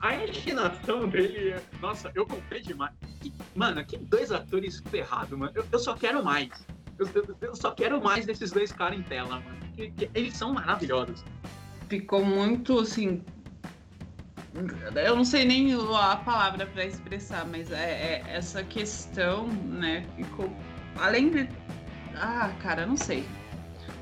[0.00, 1.62] A, inclinação dele é.
[1.80, 2.92] Nossa, eu comprei demais.
[3.20, 5.52] Que, mano, que dois atores ferrados, mano.
[5.54, 6.50] Eu, eu só quero mais.
[6.98, 9.72] Eu, eu, eu, só quero mais desses dois caras em tela, mano.
[9.74, 11.24] Que, que, eles são maravilhosos
[11.88, 13.22] ficou muito assim.
[14.94, 20.06] Eu não sei nem a palavra para expressar, mas é, é, essa questão, né?
[20.16, 20.50] Ficou.
[20.96, 21.48] Além de.
[22.14, 23.24] Ah, cara, não sei.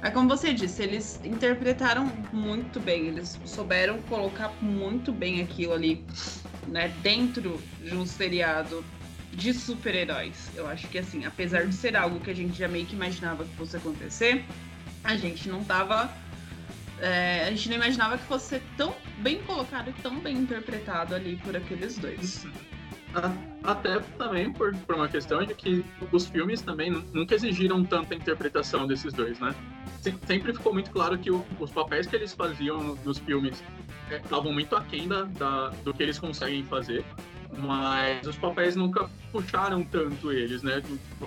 [0.03, 6.05] É como você disse, eles interpretaram muito bem, eles souberam colocar muito bem aquilo ali,
[6.67, 8.85] né, dentro de um seriado
[9.33, 10.51] de super-heróis.
[10.57, 13.45] Eu acho que assim, apesar de ser algo que a gente já meio que imaginava
[13.45, 14.45] que fosse acontecer,
[15.05, 16.11] a gente não tava
[17.03, 21.37] é, a gente não imaginava que fosse tão bem colocado e tão bem interpretado ali
[21.37, 22.47] por aqueles dois.
[23.63, 28.87] Até também por, por uma questão de que os filmes também nunca exigiram tanta interpretação
[28.87, 29.55] desses dois, né?
[30.27, 33.63] Sempre ficou muito claro que o, os papéis que eles faziam nos filmes
[34.11, 37.05] é, estavam muito aquém da, da, do que eles conseguem fazer,
[37.59, 40.83] mas os papéis nunca puxaram tanto eles, né?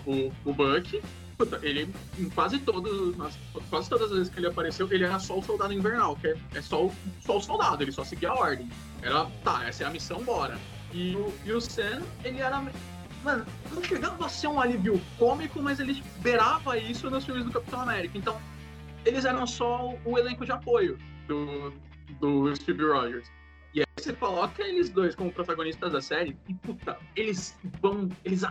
[0.06, 1.02] O, o Buck
[1.62, 3.38] ele, em quase todas,
[3.70, 6.38] quase todas as vezes que ele apareceu, ele era só o soldado invernal, que é,
[6.54, 8.70] é só, o, só o soldado, ele só seguia a ordem.
[9.02, 10.58] Era, tá, essa é a missão, bora.
[10.94, 12.64] E o, e o Sam, ele era.
[13.24, 17.52] Mano, não chegava a ser um alívio cômico, mas ele beirava isso nos filmes do
[17.52, 18.18] Capitão América.
[18.18, 18.40] Então,
[19.04, 21.74] eles eram só o elenco de apoio do,
[22.20, 23.30] do Steve Rogers.
[23.74, 28.10] E aí você coloca eles dois como protagonistas da série e, puta, eles vão.
[28.24, 28.44] Eles.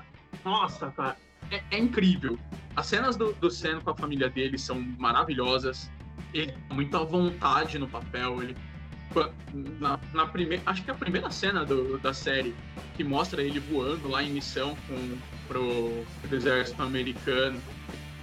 [0.45, 1.17] Nossa, cara,
[1.51, 2.39] é, é incrível.
[2.77, 3.49] As cenas do, do
[3.83, 5.91] com a família dele são maravilhosas.
[6.33, 8.43] Ele tem muita vontade no papel.
[8.43, 8.57] Ele,
[9.79, 12.55] na, na primeira, acho que é a primeira cena do, da série
[12.97, 17.61] que mostra ele voando lá em missão com, pro, pro exército americano.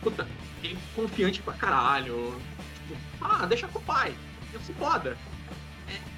[0.01, 0.27] Puta,
[0.61, 2.35] ele confiante pra caralho.
[2.87, 4.13] Tipo, ah, deixa com o pai.
[4.53, 5.17] Não se foda.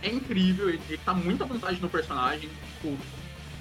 [0.01, 2.49] É, é incrível, ele, ele tá muito à vontade no personagem.
[2.75, 2.97] Tipo,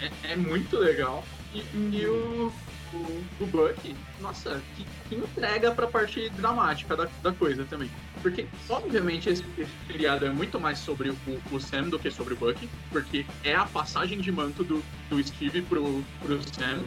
[0.01, 1.23] é, é muito legal.
[1.55, 2.53] E, e o,
[2.93, 7.91] o, o Buck, nossa, que, que entrega pra parte dramática da, da coisa também.
[8.23, 9.43] Porque, obviamente, esse,
[9.87, 11.17] feriado é muito mais sobre o,
[11.51, 15.23] o, Sam do que sobre o Buck, porque é a passagem de manto do, do
[15.23, 16.83] Steve pro, pro Sam.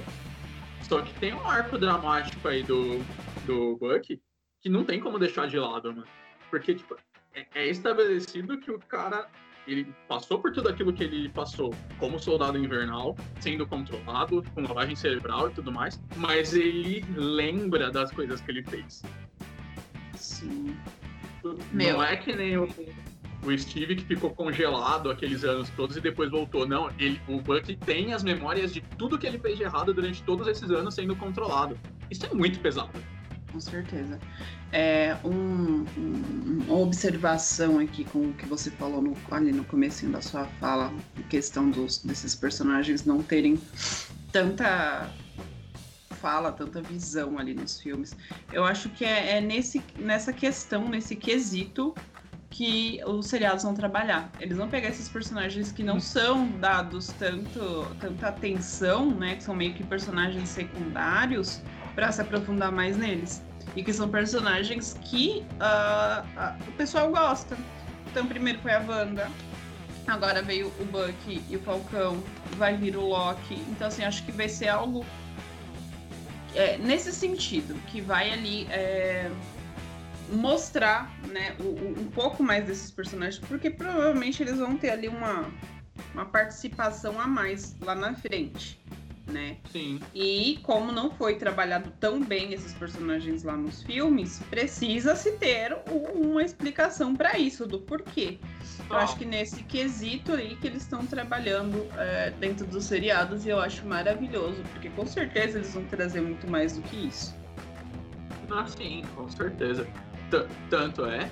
[0.87, 3.03] Só que tem um arco dramático aí do,
[3.45, 4.21] do Buck
[4.61, 6.07] que não tem como deixar de lado, mano.
[6.49, 6.95] Porque, tipo,
[7.33, 9.27] é, é estabelecido que o cara
[9.67, 14.95] ele passou por tudo aquilo que ele passou como soldado invernal, sendo controlado, com lavagem
[14.95, 19.03] cerebral e tudo mais, mas ele lembra das coisas que ele fez.
[20.15, 20.75] Sim.
[21.43, 22.01] Não Meu.
[22.01, 22.67] é que nem o,
[23.43, 26.67] o Steve que ficou congelado aqueles anos todos e depois voltou.
[26.67, 30.23] Não, ele, o Buck tem as memórias de tudo que ele fez de errado durante
[30.23, 31.77] todos esses anos sendo controlado.
[32.09, 32.91] Isso é muito pesado.
[33.55, 34.19] Com certeza
[34.73, 40.05] é, um, um, uma observação aqui com o que você falou no, ali no começo
[40.07, 40.93] da sua fala,
[41.29, 43.57] questão dos, desses personagens não terem
[44.33, 45.09] tanta
[46.09, 48.13] fala, tanta visão ali nos filmes.
[48.51, 51.95] Eu acho que é, é nesse, nessa questão, nesse quesito
[52.49, 54.29] que os seriados vão trabalhar.
[54.41, 59.55] Eles vão pegar esses personagens que não são dados tanto tanta atenção, né, que são
[59.55, 61.61] meio que personagens secundários,
[61.95, 63.41] para se aprofundar mais neles
[63.75, 67.57] e que são personagens que uh, uh, o pessoal gosta.
[68.11, 69.29] Então, primeiro foi a Wanda,
[70.07, 72.21] agora veio o Bucky e o Falcão,
[72.57, 73.55] vai vir o Loki.
[73.69, 75.05] Então, assim, acho que vai ser algo
[76.53, 79.29] é, nesse sentido, que vai ali é,
[80.29, 85.09] mostrar né, o, o, um pouco mais desses personagens, porque provavelmente eles vão ter ali
[85.09, 85.51] uma,
[86.13, 88.79] uma participação a mais lá na frente
[89.27, 89.57] né?
[89.71, 89.99] Sim.
[90.13, 95.75] E como não foi trabalhado tão bem esses personagens lá nos filmes, precisa-se ter
[96.13, 98.37] uma explicação para isso, do porquê.
[98.89, 103.49] Eu acho que nesse quesito aí que eles estão trabalhando é, dentro dos seriados e
[103.49, 107.35] eu acho maravilhoso, porque com certeza eles vão trazer muito mais do que isso.
[108.49, 109.87] Ah, sim, com certeza.
[110.29, 111.29] T tanto é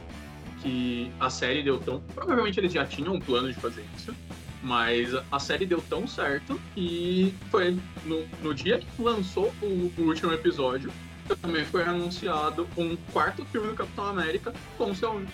[0.62, 2.00] que a série deu tão.
[2.14, 4.16] Provavelmente eles já tinham um plano de fazer isso.
[4.64, 10.02] Mas a série deu tão certo que foi no, no dia que lançou o, o
[10.04, 10.92] último episódio,
[11.42, 15.26] também foi anunciado um quarto filme do Capitão América com Sam,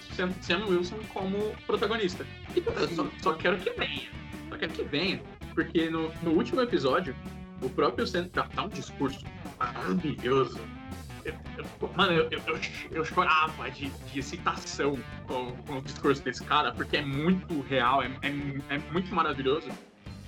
[0.41, 2.25] Sam Wilson como protagonista.
[2.55, 4.09] E eu só, só, quero que venha.
[4.49, 5.21] Só quero que venha.
[5.53, 7.15] Porque no, no último episódio,
[7.61, 9.23] o próprio Sam dá, dá um discurso
[9.59, 10.59] maravilhoso
[11.95, 12.59] mano, eu, eu,
[12.91, 18.01] eu, chorava de, de excitação com, com, o discurso desse cara, porque é muito real,
[18.01, 19.69] é, é, é, muito maravilhoso.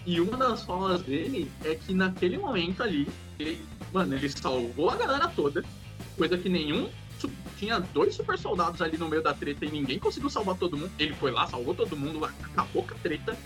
[0.05, 3.07] E uma das falas dele é que naquele momento ali,
[3.39, 5.63] ele, mano, ele salvou a galera toda,
[6.17, 6.89] coisa que nenhum.
[7.59, 10.91] Tinha dois super soldados ali no meio da treta e ninguém conseguiu salvar todo mundo.
[10.97, 13.37] Ele foi lá, salvou todo mundo, acabou com a treta.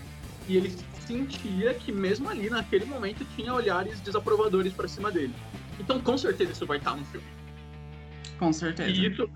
[0.48, 0.74] E ele
[1.06, 5.34] sentia que mesmo ali, naquele momento, tinha olhares desaprovadores para cima dele.
[5.78, 7.26] Então, com certeza, isso vai estar no filme.
[8.38, 8.90] Com certeza.
[8.90, 9.30] E isso,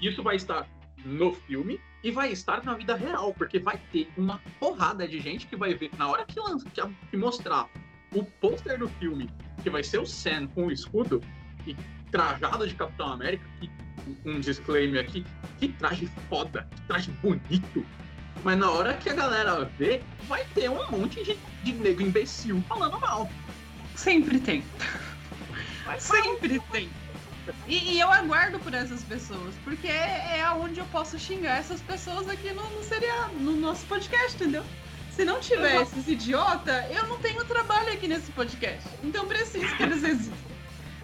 [0.00, 0.66] isso vai estar
[1.04, 5.46] no filme e vai estar na vida real, porque vai ter uma porrada de gente
[5.46, 6.66] que vai ver, na hora que, lança,
[7.10, 7.68] que mostrar
[8.14, 9.30] o pôster do filme,
[9.62, 11.20] que vai ser o Sam com o escudo
[11.66, 11.76] e
[12.10, 13.70] trajado de Capitão América, que,
[14.24, 15.24] um disclaimer aqui,
[15.58, 17.86] que traje foda, que traje bonito.
[18.42, 22.62] Mas na hora que a galera vê, vai ter um monte de, de nego imbecil
[22.68, 23.30] falando mal.
[23.94, 24.64] Sempre tem.
[25.98, 26.88] Sempre tem.
[27.66, 31.80] E, e, eu aguardo por essas pessoas, porque é, é aonde eu posso xingar essas
[31.80, 34.64] pessoas aqui no, no seriado, no nosso podcast, entendeu?
[35.10, 35.82] Se não tiver uhum.
[35.82, 38.88] esses idiota, eu não tenho trabalho aqui nesse podcast.
[39.02, 40.52] Então preciso que eles existam.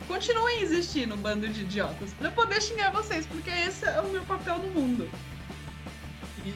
[0.06, 4.58] Continuem existindo, bando de idiotas, pra poder xingar vocês, porque esse é o meu papel
[4.58, 5.08] no mundo.
[6.44, 6.54] E,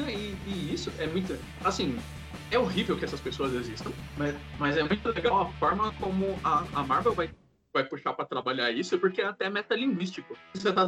[0.00, 1.38] e, e isso é muito.
[1.64, 1.96] Assim,
[2.50, 6.64] é horrível que essas pessoas existam, mas, mas é muito legal a forma como a,
[6.74, 7.30] a Marvel vai
[7.72, 10.36] vai puxar para trabalhar isso, porque é até metalinguístico.
[10.54, 10.86] Você está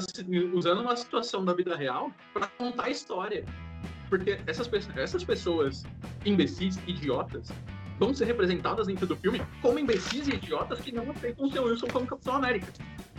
[0.53, 3.45] usando uma situação da vida real para contar a história.
[4.09, 5.85] Porque essas, essas pessoas
[6.25, 7.51] imbecis, idiotas,
[7.99, 11.65] vão ser representadas dentro do filme como imbecis e idiotas que não aceitam o seu
[11.65, 12.67] Wilson como Capitão América.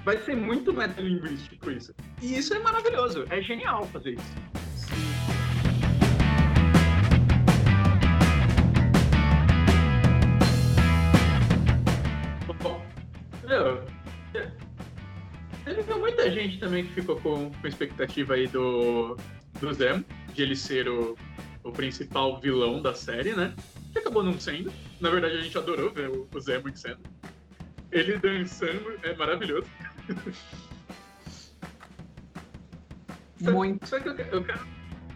[0.04, 1.96] Vai ser muito metalinguístico isso.
[2.22, 4.34] E isso é maravilhoso, é genial fazer isso.
[5.30, 5.33] Bom,
[16.24, 19.18] muita gente também que ficou com, com expectativa aí do,
[19.60, 21.18] do Zemo, de ele ser o,
[21.64, 23.54] o principal vilão da série, né?
[23.92, 24.72] Que acabou não sendo.
[25.02, 27.00] Na verdade, a gente adorou ver o, o Zemo em cena.
[27.92, 29.68] Ele dançando é maravilhoso.
[33.42, 33.86] Muito.
[33.86, 34.66] Só que eu, eu quero,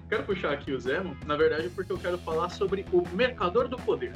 [0.10, 3.78] quero puxar aqui o Zemo, na verdade, porque eu quero falar sobre o Mercador do
[3.78, 4.12] Poder.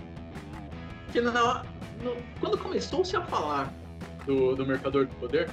[1.13, 1.63] Que na,
[2.03, 3.73] no, quando começou-se a falar
[4.25, 5.49] do, do Mercador do Poder,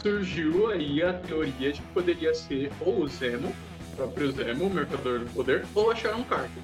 [0.00, 3.54] surgiu aí a teoria de que poderia ser ou o Zemo,
[3.92, 6.62] o próprio Zemo, o Mercador do Poder, ou a Sharon Carter.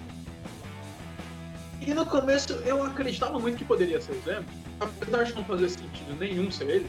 [1.80, 4.46] E no começo eu acreditava muito que poderia ser o Zemo,
[4.80, 6.86] apesar de não fazer sentido nenhum ser ele.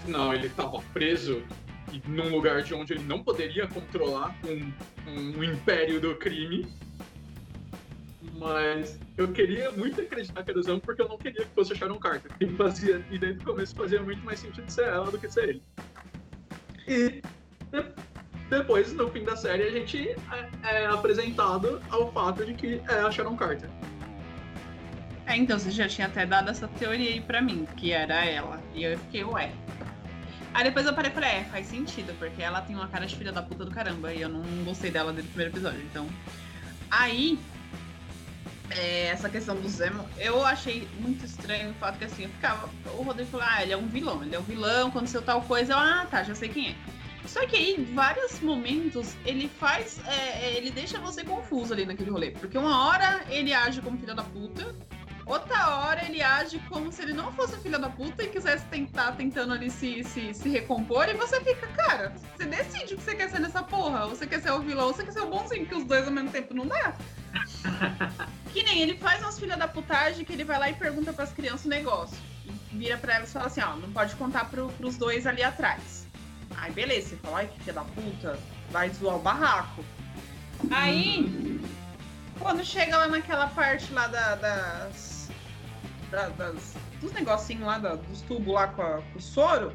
[0.00, 1.42] Afinal, ele estava preso
[2.06, 4.72] num lugar de onde ele não poderia controlar um,
[5.10, 6.66] um, um império do crime.
[8.38, 11.72] Mas eu queria muito acreditar que era o Zemo porque eu não queria que fosse
[11.72, 12.30] a Sharon Carter.
[12.40, 15.48] E, fazia, e desde o começo fazia muito mais sentido ser ela do que ser
[15.48, 15.62] ele.
[16.86, 17.22] E
[18.48, 23.00] depois, no fim da série, a gente é, é apresentado ao fato de que é
[23.00, 23.68] a Sharon Carter.
[25.26, 28.62] É, então você já tinha até dado essa teoria aí pra mim, que era ela.
[28.74, 29.52] E eu fiquei, ué.
[30.54, 33.14] Aí depois eu parei e falei, é, faz sentido, porque ela tem uma cara de
[33.14, 34.14] filha da puta do caramba.
[34.14, 35.82] E eu não gostei dela desde o primeiro episódio.
[35.82, 36.08] Então.
[36.90, 37.38] Aí.
[38.70, 42.68] É, essa questão do Zemo, eu achei muito estranho o fato que assim, eu ficava.
[42.96, 45.72] O Rodrigo falou, ah, ele é um vilão, ele é um vilão, aconteceu tal coisa,
[45.72, 46.74] eu, ah, tá, já sei quem é.
[47.26, 50.00] Só que aí, em vários momentos, ele faz.
[50.06, 52.30] é, é, ele deixa você confuso ali naquele rolê.
[52.30, 54.74] Porque uma hora ele age como filha da puta,
[55.26, 59.12] outra hora ele age como se ele não fosse filha da puta e quisesse tentar
[59.12, 63.14] tentando ali se, se, se recompor, e você fica, cara, você decide o que você
[63.14, 64.04] quer ser nessa porra.
[64.04, 66.06] Ou você quer ser o vilão, ou você quer ser o bonzinho, que os dois
[66.06, 66.96] ao mesmo tempo não dá.
[68.52, 71.32] que nem ele faz umas filha da putagem que ele vai lá e pergunta pras
[71.32, 72.16] crianças o negócio.
[72.72, 75.42] E vira pra elas e fala assim, ó, não pode contar pro, pros dois ali
[75.42, 76.06] atrás.
[76.56, 78.38] Aí beleza, você fala, ai que filha da puta,
[78.70, 79.84] vai zoar o barraco.
[80.70, 81.60] Aí,
[82.38, 85.30] quando chega lá naquela parte lá da- das,
[86.10, 89.72] da- das- dos negocinhos lá, da- dos tubos lá com, a- com o soro,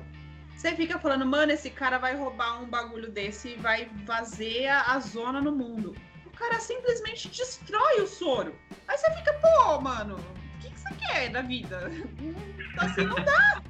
[0.57, 4.99] você fica falando, mano, esse cara vai roubar um bagulho desse e vai vazer a
[4.99, 5.95] zona no mundo.
[6.43, 8.53] Cara simplesmente destrói o soro.
[8.85, 11.89] Aí você fica, pô, mano, o que, que você quer da vida?
[12.75, 13.63] Assim não dá.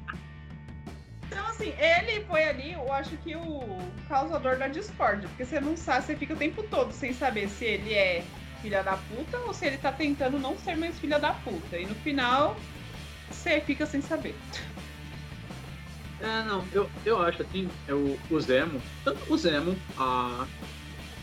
[1.28, 3.78] Então, assim, ele foi ali, eu acho que o
[4.10, 5.30] causador da discórdia.
[5.30, 8.24] Porque você não sabe, você fica o tempo todo sem saber se ele é
[8.64, 11.78] filha da puta ou se ele tá tentando não ser mais filha da puta.
[11.78, 12.58] E no final,
[13.30, 14.36] você fica sem saber.
[16.20, 20.48] É, não, eu, eu acho assim, é o, o Zemo, tanto o Zemo, a,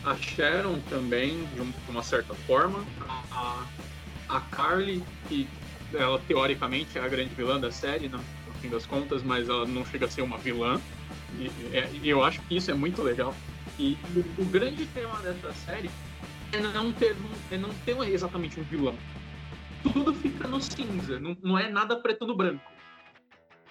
[0.03, 2.85] a Sharon também, de, um- uma certa forma,
[3.31, 3.65] a,
[4.29, 5.47] a Carly, que
[5.93, 8.19] ela teoricamente é a grande vilã da série, no,
[8.61, 10.79] fim das contas, mas ela não chega a ser uma vilã.
[11.37, 13.35] E, é- eu acho que isso é muito legal.
[13.77, 15.89] E o, o grande tema dessa série
[16.51, 17.15] é não ter,
[17.51, 18.97] é não ter exatamente um vilão.
[19.83, 22.71] Tudo fica no cinza, não, não é nada preto no branco.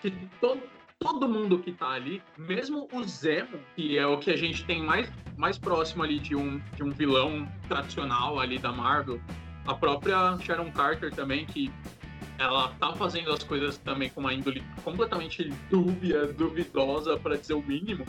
[0.03, 0.63] Que todo,
[1.01, 4.83] todo mundo que tá ali, mesmo o Zemo, que é o que a gente tem
[4.83, 9.19] mais, mais próximo ali de um, de um vilão tradicional ali da Marvel,
[9.67, 11.73] a própria Sharon Carter também, que
[12.39, 17.63] ela tá fazendo as coisas também com uma índole completamente dúbia, duvidosa, para dizer o
[17.63, 18.05] mínimo.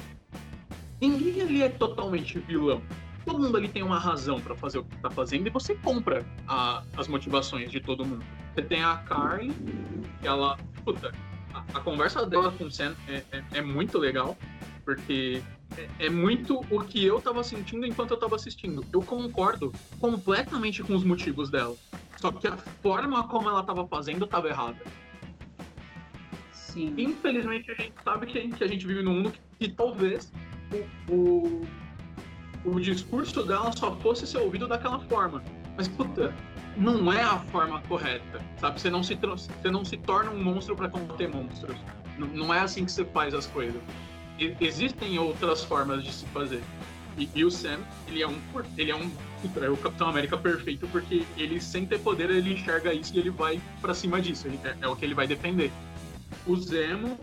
[0.99, 2.81] Ninguém ali é totalmente vilão.
[3.25, 6.25] Todo mundo ali tem uma razão para fazer o que tá fazendo e você compra
[6.47, 8.23] a- as motivações de todo mundo.
[8.53, 9.53] Você tem a Carly,
[10.19, 10.57] que ela.
[10.83, 11.11] Puta,
[11.73, 14.37] a, a conversa dela com o Sam é, é- é muito legal,
[14.83, 15.41] porque
[15.77, 18.83] é, é muito o que eu tava sentindo enquanto eu tava assistindo.
[18.91, 21.75] Eu concordo completamente com os motivos dela.
[22.17, 24.77] Só que a forma como ela tava fazendo tava errada.
[26.53, 26.93] Sim.
[26.97, 29.73] Infelizmente, a gente sabe que a gente, que a gente vive num mundo que, que
[29.75, 30.31] talvez
[31.09, 31.61] o, o,
[32.63, 35.43] o discurso dela só fosse ser ouvido daquela forma.
[35.75, 36.33] Mas, puta,
[36.77, 38.79] não é a forma correta, sabe?
[38.79, 41.75] Você não se, você não se torna um monstro para combater monstros.
[42.17, 43.81] N- não é assim que você faz as coisas.
[44.39, 46.61] E- existem outras formas de se fazer.
[47.17, 48.37] E, e o Sam, ele é um,
[48.77, 49.11] ele é um
[49.61, 53.29] é o Capitão América perfeito porque ele sem ter poder ele enxerga isso e ele
[53.31, 54.47] vai pra cima disso.
[54.47, 55.71] Ele- é, é o que ele vai defender.
[56.47, 57.19] O Zemo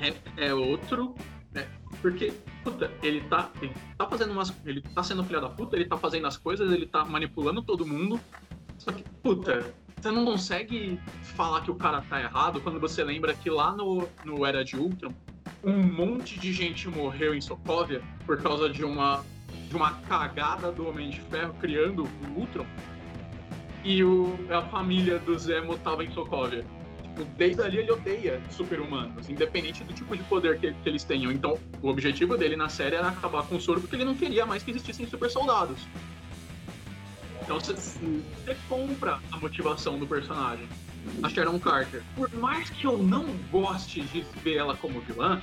[0.00, 0.14] é,
[0.48, 1.14] é outro,
[1.52, 1.66] né?
[2.00, 2.32] Porque,
[2.64, 4.52] puta, ele tá, ele tá fazendo umas.
[4.64, 7.86] Ele tá sendo filha da puta, ele tá fazendo as coisas, ele tá manipulando todo
[7.86, 8.20] mundo.
[8.82, 13.32] Só que, puta, você não consegue falar que o cara tá errado quando você lembra
[13.32, 15.14] que lá no, no Era de Ultron,
[15.62, 19.24] um monte de gente morreu em Sokovia por causa de uma,
[19.68, 22.66] de uma cagada do Homem de Ferro criando o Ultron.
[23.84, 26.64] E o, a família do Zemo tava em Sokovia.
[27.04, 31.30] Tipo, desde ali ele odeia super-humanos, independente do tipo de poder que, que, eles tenham.
[31.30, 34.44] Então, o objetivo dele na série era acabar com o soro porque ele não queria
[34.44, 35.78] mais que existissem super-soldados.
[37.52, 40.66] Então você, você compra a motivação do personagem.
[41.22, 42.02] A Sharon Carter.
[42.16, 45.42] Por mais que eu não goste de ver ela como vilã,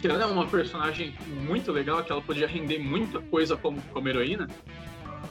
[0.00, 1.14] que ela é uma personagem
[1.46, 4.48] muito legal, que ela podia render muita coisa como, como heroína,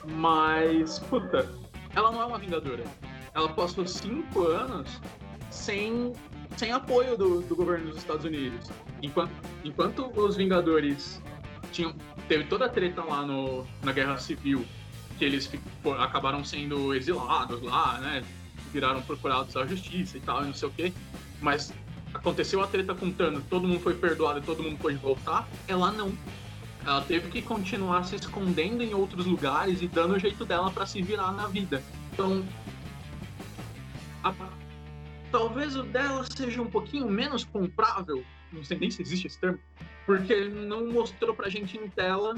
[0.05, 1.49] mas, puta,
[1.95, 2.83] ela não é uma vingadora.
[3.33, 5.01] Ela passou cinco anos
[5.49, 6.13] sem,
[6.57, 8.69] sem apoio do, do governo dos Estados Unidos.
[9.01, 9.31] Enquanto,
[9.63, 11.19] enquanto os Vingadores
[11.71, 11.95] tinham,
[12.27, 14.63] teve toda a treta lá no, na Guerra Civil
[15.17, 15.49] que eles
[15.99, 18.23] acabaram sendo exilados lá, né?
[18.71, 20.93] Viraram procurados à justiça e tal, e não sei o quê.
[21.41, 21.73] Mas
[22.13, 25.47] aconteceu a treta com Thanos, todo mundo foi perdoado e todo mundo pôde voltar.
[25.67, 26.11] Ela não.
[26.85, 30.85] Ela teve que continuar se escondendo em outros lugares e dando o jeito dela para
[30.85, 31.81] se virar na vida.
[32.11, 32.43] Então,
[34.23, 34.33] a...
[35.31, 38.23] talvez o dela seja um pouquinho menos comprável.
[38.51, 39.59] Não sei nem se existe esse termo.
[40.05, 42.35] Porque não mostrou pra gente em tela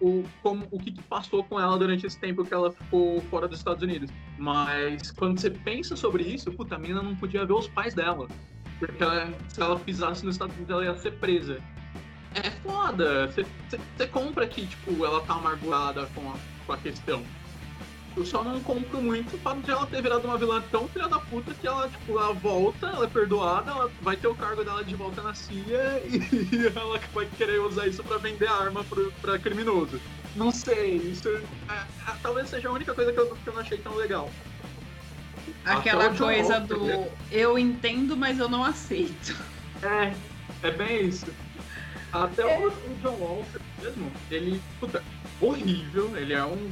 [0.00, 3.48] o, como, o que, que, passou com ela durante esse tempo que ela ficou fora
[3.48, 4.10] dos Estados Unidos.
[4.38, 8.28] Mas quando você pensa sobre isso, puta, a menina não podia ver os pais dela.
[8.78, 11.60] Porque ela, se ela pisasse nos Estados Unidos, ela ia ser presa.
[12.34, 13.28] É foda.
[13.28, 16.34] Você compra que, tipo, ela tá amargurada com a,
[16.66, 17.22] com a questão.
[18.18, 21.06] Eu só não compro muito o fato de ela ter virado uma vilã tão filha
[21.06, 24.64] da puta que ela, tipo, ela volta, ela é perdoada, ela vai ter o cargo
[24.64, 29.12] dela de volta na CIA e ela vai querer usar isso para vender arma pro,
[29.22, 30.00] pra criminoso.
[30.34, 33.60] Não sei, isso é, é, talvez seja a única coisa que eu, que eu não
[33.60, 34.28] achei tão legal.
[35.64, 39.36] Aquela coisa do eu entendo, mas eu não aceito.
[39.80, 40.12] É,
[40.66, 41.32] é bem isso.
[42.12, 42.66] Até é.
[42.66, 45.04] o, John Walker mesmo, ele, puta,
[45.40, 46.68] horrível, ele é um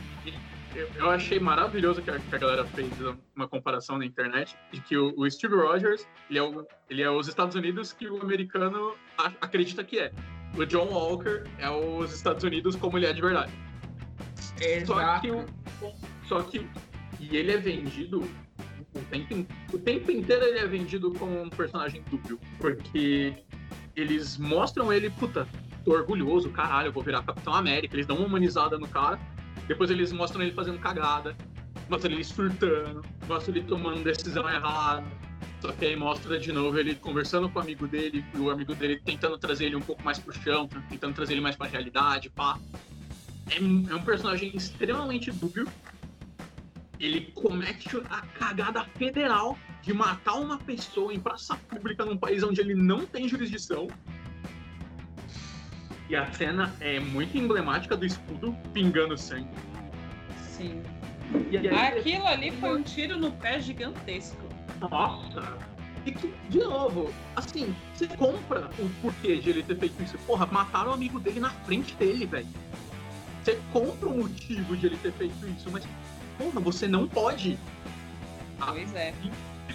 [0.97, 2.91] eu achei maravilhoso que a, que a, galera fez
[3.35, 7.11] uma comparação na internet de que o, o Steve Rogers ele é, o, ele é
[7.11, 10.13] os Estados Unidos que o americano a, acredita que é.
[10.57, 13.53] O John Walker é os Estados Unidos como ele é de verdade.
[14.61, 14.87] Exato.
[14.87, 15.45] Só que, o,
[16.27, 16.69] só que
[17.21, 18.23] e ele é vendido
[18.95, 23.35] o tempo, o tempo inteiro ele é vendido como um personagem dúbio, porque
[23.95, 25.47] eles mostram ele, puta,
[25.85, 27.95] tô orgulhoso, caralho, eu vou virar Capitão América.
[27.95, 29.19] Eles dão uma humanizada no cara
[29.67, 31.37] depois eles mostram ele fazendo cagada,
[31.89, 35.05] mostram ele surtando, mostram ele tomando decisão errada.
[35.61, 38.75] Só que aí mostra de novo ele conversando com o amigo dele, e o amigo
[38.75, 42.31] dele tentando trazer ele um pouco mais pro chão, tentando trazer ele mais pra realidade,
[42.31, 42.59] pá.
[43.51, 45.67] É, é um personagem extremamente dúbio.
[46.99, 52.61] Ele comete a cagada federal de matar uma pessoa em praça pública num país onde
[52.61, 53.89] ele não tem jurisdição
[56.09, 59.49] e a cena é muito emblemática do escudo pingando sangue.
[60.41, 60.83] Sim.
[61.51, 64.47] Aí, Aquilo ali foi um tiro no pé gigantesco.
[64.81, 65.59] Nossa!
[66.05, 70.17] E que, de novo, assim, você compra o porquê de ele ter feito isso.
[70.19, 72.47] Porra, mataram o amigo dele na frente dele, velho.
[73.43, 75.85] Você compra o motivo de ele ter feito isso, mas,
[76.39, 77.59] porra, você não pode.
[78.59, 79.13] Pois é.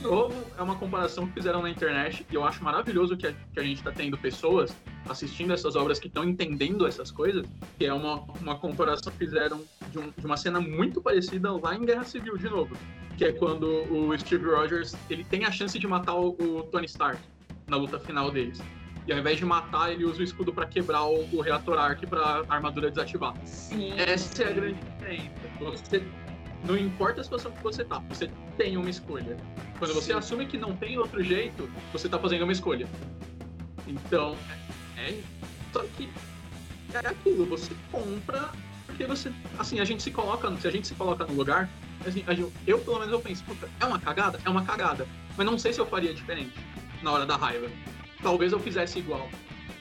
[0.01, 3.31] De novo, é uma comparação que fizeram na internet e eu acho maravilhoso que a,
[3.31, 4.75] que a gente tá tendo pessoas
[5.07, 7.45] assistindo essas obras que estão entendendo essas coisas,
[7.77, 11.75] que é uma, uma comparação que fizeram de, um, de, uma cena muito parecida lá
[11.75, 12.75] em Guerra Civil, de novo,
[13.15, 16.87] que é quando o Steve Rogers ele tem a chance de matar o, o Tony
[16.87, 17.21] Stark
[17.67, 18.59] na luta final deles.
[19.07, 22.05] E ao invés de matar, ele usa o escudo para quebrar o, o, reator Arc
[22.05, 23.33] para a armadura desativar.
[23.45, 23.93] Sim.
[23.97, 25.31] Essa é a grande diferença.
[25.59, 26.03] Você
[26.65, 29.37] não importa a situação que você tá, você tem uma escolha.
[29.79, 30.19] Quando você Sim.
[30.19, 32.87] assume que não tem outro jeito, você tá fazendo uma escolha.
[33.87, 34.35] Então,
[34.97, 35.19] é,
[35.73, 36.09] só que
[36.93, 38.51] é aquilo, você compra
[38.91, 41.69] porque você, assim, a gente se coloca, se a gente se coloca no lugar,
[42.05, 42.23] assim,
[42.67, 44.39] eu pelo menos eu penso, puta, é uma cagada?
[44.45, 45.07] É uma cagada.
[45.37, 46.53] Mas não sei se eu faria diferente
[47.01, 47.67] na hora da raiva.
[48.21, 49.29] Talvez eu fizesse igual.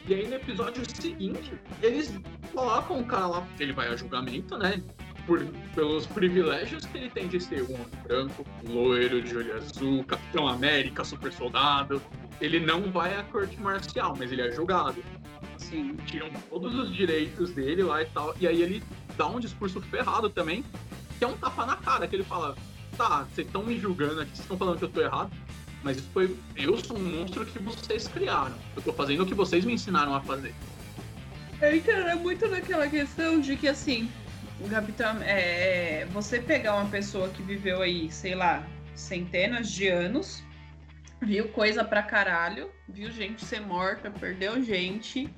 [0.06, 1.52] E aí no episódio seguinte,
[1.82, 2.14] eles
[2.52, 4.82] colocam o cara lá, ele vai a julgamento, né?
[5.30, 10.02] Por, pelos privilégios que ele tem de ser um homem branco, loiro, de olho azul,
[10.02, 12.02] Capitão América, super soldado,
[12.40, 15.00] ele não vai à corte marcial, mas ele é julgado.
[15.56, 18.34] Sim, tiram todos os direitos dele lá e tal.
[18.40, 18.82] E aí ele
[19.16, 20.64] dá um discurso ferrado também,
[21.16, 22.56] que é um tapa na cara, que ele fala,
[22.96, 25.30] tá, vocês estão me julgando aqui, vocês estão falando que eu tô errado,
[25.84, 26.36] mas isso foi.
[26.56, 28.56] Eu sou um monstro que vocês criaram.
[28.74, 30.52] Eu tô fazendo o que vocês me ensinaram a fazer.
[31.62, 34.10] Eu entendo é muito naquela questão de que assim,
[34.60, 40.42] o Capitão, é, você pegar uma pessoa que viveu aí, sei lá, centenas de anos,
[41.22, 45.32] viu coisa pra caralho, viu gente ser morta, perdeu gente,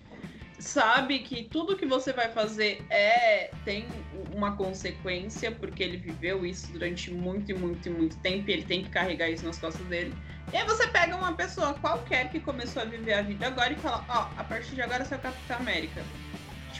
[0.59, 3.87] sabe que tudo que você vai fazer é tem
[4.33, 8.65] uma consequência, porque ele viveu isso durante muito e muito e muito tempo e ele
[8.65, 10.15] tem que carregar isso nas costas dele.
[10.53, 13.77] E aí você pega uma pessoa qualquer que começou a viver a vida agora e
[13.77, 16.03] fala, ó, oh, a partir de agora você é o Capitão América.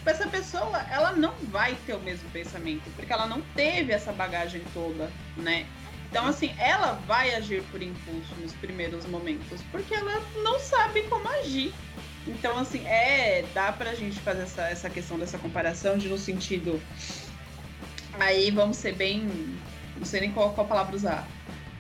[0.03, 4.13] Tipo, essa pessoa, ela não vai ter o mesmo pensamento, porque ela não teve essa
[4.13, 5.65] bagagem toda, né?
[6.11, 11.29] Então, assim, ela vai agir por impulso nos primeiros momentos, porque ela não sabe como
[11.29, 11.73] agir.
[12.27, 13.45] Então, assim, é.
[13.55, 16.83] Dá pra gente fazer essa, essa questão dessa comparação de no sentido.
[18.15, 19.29] Aí vamos ser bem.
[19.97, 21.29] Não sei nem qual, qual palavra usar.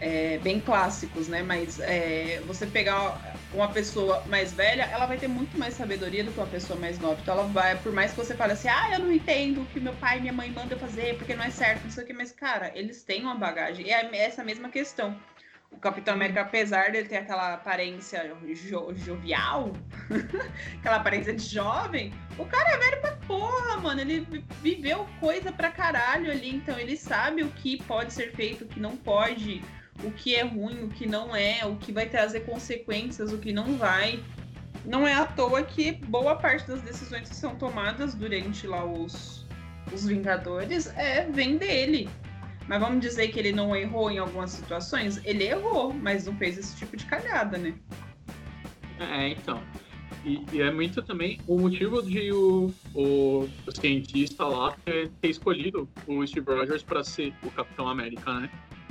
[0.05, 1.45] É, bem clássicos, né?
[1.45, 3.21] Mas é, você pegar
[3.55, 6.99] uma pessoa mais velha, ela vai ter muito mais sabedoria do que uma pessoa mais
[6.99, 7.21] nova.
[7.23, 9.79] Então ela vai, por mais que você fale assim, ah, eu não entendo o que
[9.79, 12.13] meu pai e minha mãe mandam fazer, porque não é certo, não sei o que,
[12.13, 13.87] mas, cara, eles têm uma bagagem.
[13.87, 15.17] E é essa mesma questão.
[15.71, 19.73] O Capitão América, apesar dele ter aquela aparência jo jovial,
[20.79, 24.01] aquela aparência de jovem, o cara é velho pra porra, mano.
[24.01, 24.27] Ele
[24.61, 28.79] viveu coisa pra caralho ali, então ele sabe o que pode ser feito, o que
[28.79, 29.63] não pode,
[30.03, 33.53] o que é ruim, o que não é, o que vai trazer consequências, o que
[33.53, 34.23] não vai.
[34.85, 39.47] Não é à toa que boa parte das decisões que são tomadas durante lá os,
[39.93, 42.09] os Vingadores é vem dele.
[42.69, 45.21] Mas vamos dizer que ele não errou em algumas situações?
[45.25, 47.75] Ele errou, mas não fez esse tipo de cagada, né?
[48.99, 49.63] É, então.
[50.25, 55.89] E, e é muito também o motivo de o, o, o cientista lá ter, escolhido
[56.07, 58.51] o Steve Rogers para ser o Capitão América, né?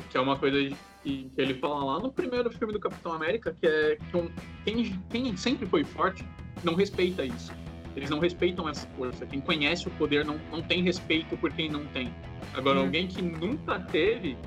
[0.10, 0.58] Que é uma coisa
[1.04, 4.30] que ele fala lá no primeiro filme do Capitão América, que é que um,
[4.64, 6.26] quem, quem sempre foi forte
[6.64, 7.52] não respeita isso.
[7.96, 9.26] Eles não respeitam essa força.
[9.26, 12.14] Quem conhece o poder não, não tem respeito por quem não tem.
[12.54, 12.84] Agora, hum.
[12.84, 14.38] alguém que nunca teve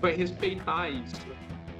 [0.00, 1.26] vai respeitar isso.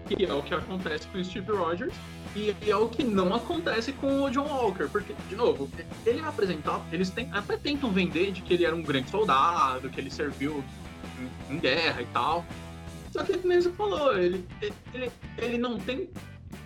[0.07, 1.95] Que é o que acontece com o Steve Rogers
[2.37, 4.89] e é o que não acontece com o John Walker.
[4.89, 5.69] Porque, de novo,
[6.05, 9.89] ele é apresentado, eles tem, até tentam vender de que ele era um grande soldado,
[9.89, 10.63] que ele serviu
[11.51, 12.45] em, em guerra e tal.
[13.17, 14.45] Só que, como você falou, ele,
[14.93, 16.11] ele, ele não tem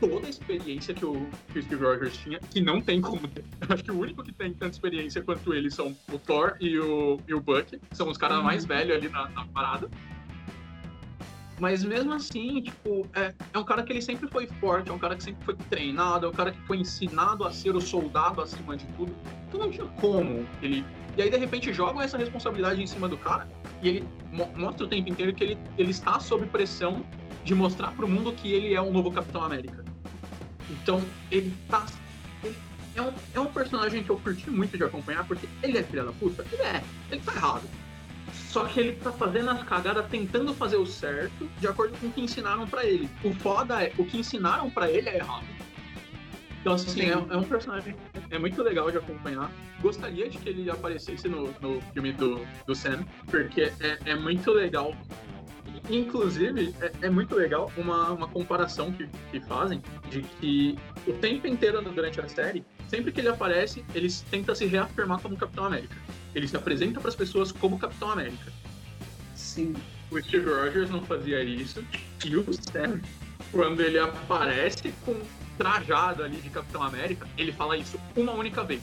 [0.01, 3.45] toda a experiência que o, que o Steve Rogers tinha, que não tem como ter.
[3.69, 7.21] Acho que o único que tem tanta experiência quanto ele são o Thor e o,
[7.29, 8.69] e o Buck, são os caras mais uhum.
[8.69, 9.89] velhos ali na, na, parada.
[11.61, 14.99] Mas mesmo assim, tipo, é, é um cara que ele sempre foi forte, é um
[14.99, 18.41] cara que sempre foi treinado, é um cara que foi ensinado a ser o soldado
[18.41, 19.15] acima de tudo.
[19.47, 20.85] Então não tinha como ele.
[21.19, 23.47] E aí, de repente, jogam essa responsabilidade em cima do cara
[23.83, 27.05] e ele mo mostra o tempo inteiro que ele, ele está sob pressão
[27.45, 29.85] de mostrar para o mundo que ele é um novo Capitão América.
[30.71, 31.85] Então, ele tá.
[32.43, 32.57] Ele
[32.95, 36.05] é, um, é um personagem que eu curti muito de acompanhar, porque ele é filha
[36.05, 36.43] da puta.
[36.51, 36.83] Ele é.
[37.11, 37.69] Ele tá errado.
[38.51, 42.11] Só que ele tá fazendo as cagadas, tentando fazer o certo, de acordo com o
[42.11, 43.09] que ensinaram para ele.
[43.23, 45.47] O foda é, o que ensinaram para ele é errado.
[46.61, 47.95] Então, assim, é, é, um personagem
[48.29, 49.49] é muito legal de acompanhar.
[49.81, 54.51] Gostaria de que ele aparecesse no, no filme do, do Sam, porque é, é muito
[54.51, 54.97] legal
[55.89, 61.47] Inclusive, é, é, muito legal uma, uma comparação que, que fazem de que o tempo
[61.47, 65.97] inteiro durante a série, sempre que ele aparece, ele tenta se reafirmar como Capitão América.
[66.35, 68.53] Ele se apresenta para as pessoas como Capitão América.
[69.35, 69.75] Sim.
[70.11, 71.85] O Steve Rogers não fazia isso.
[72.25, 73.01] E o Sam,
[73.53, 75.17] quando ele aparece com
[75.57, 78.83] trajado ali de Capitão América, ele fala isso uma única vez.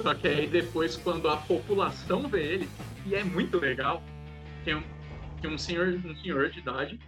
[0.00, 2.68] Só que aí depois, quando a população vê ele,
[3.04, 4.02] e é muito legal,
[4.64, 4.82] tem um,
[5.40, 7.00] que um senhor, um senhor de idade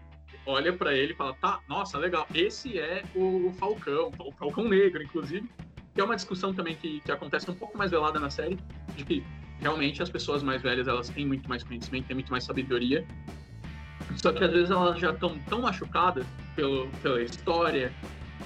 [0.51, 5.03] olha para ele e fala: tá, nossa, legal, esse é o Falcão, o Falcão Negro,
[5.03, 5.49] inclusive,
[5.95, 8.59] que é uma discussão também que, que acontece um pouco mais velada na série,
[8.97, 9.25] de que
[9.61, 13.07] realmente as pessoas mais velhas elas têm muito mais conhecimento, têm muito mais sabedoria,
[14.17, 16.27] só que às vezes elas já estão tão machucadas
[16.57, 17.93] pelo, pela história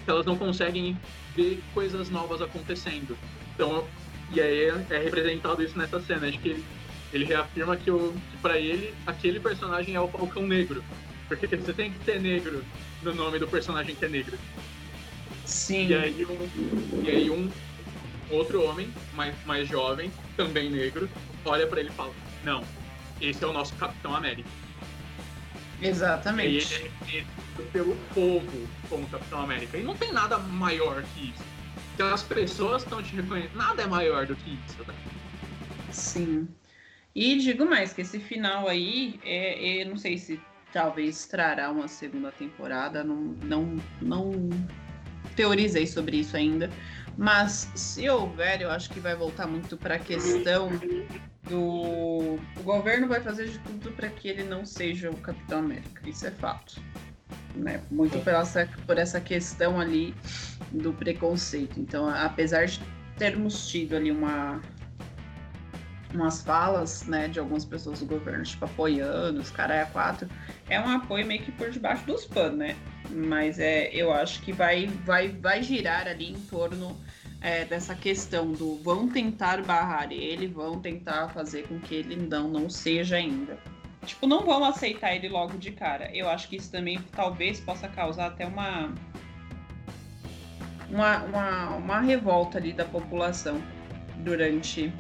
[0.05, 0.97] que elas não conseguem
[1.35, 3.17] ver coisas novas acontecendo.
[3.55, 3.87] Então,
[4.33, 6.65] e aí é, é representado isso nessa cena, de que
[7.13, 10.83] ele reafirma que, que para ele aquele personagem é o Falcão Negro.
[11.29, 12.65] Porque você tem que ter negro
[13.03, 14.39] no nome do personagem que é negro.
[15.45, 15.89] Sim.
[15.89, 17.51] E aí um, e aí um
[18.31, 21.09] outro homem, mais, mais jovem, também negro,
[21.45, 22.13] olha para ele e fala:
[22.43, 22.65] Não,
[23.21, 24.49] esse é o nosso Capitão América.
[25.81, 26.91] Exatamente.
[27.09, 27.27] E ele
[27.59, 29.77] é pelo povo como Capitão América.
[29.77, 31.45] E não tem nada maior que isso.
[31.95, 33.57] Então as pessoas estão te reconhecendo.
[33.57, 34.79] Nada é maior do que isso.
[34.87, 34.95] Né?
[35.93, 36.49] Sim.
[37.15, 40.41] E digo mais, que esse final aí, é, é, não sei se
[40.75, 44.33] talvez trará uma segunda temporada, não, não, não
[45.37, 46.69] teorizei sobre isso ainda,
[47.17, 50.69] Mas se houver, eu acho que vai voltar muito para a questão
[51.49, 56.09] do o governo vai fazer de tudo para que ele não seja o Capitão América.
[56.09, 56.83] Isso é fato.
[57.55, 57.81] Né?
[57.89, 60.13] Muito por essa, por essa questão ali
[60.73, 61.79] do preconceito.
[61.79, 62.81] Então, apesar de
[63.17, 64.61] termos tido ali uma
[66.15, 70.29] umas falas, né, de algumas pessoas do governo, tipo, apoiando os caras a quatro,
[70.69, 72.77] é um apoio meio que por debaixo dos panos, né?
[73.11, 76.97] Mas é, eu acho que vai, vai, vai girar ali em torno
[77.41, 82.49] é, dessa questão do vão tentar barrar ele, vão tentar fazer com que ele não,
[82.49, 83.59] não seja ainda.
[84.07, 86.11] Tipo, não vão aceitar ele logo de cara.
[86.15, 88.93] Eu acho que isso também talvez possa causar até uma
[90.89, 93.61] uma, uma, uma revolta ali da população
[94.19, 94.93] durante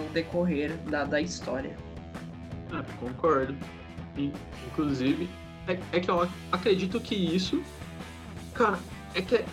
[0.00, 1.76] o decorrer da, da história.
[2.72, 3.56] Ah, concordo.
[4.66, 5.28] Inclusive,
[5.66, 7.62] é, é, que eu acredito que isso.
[8.54, 8.78] Cara,
[9.14, 9.44] é que é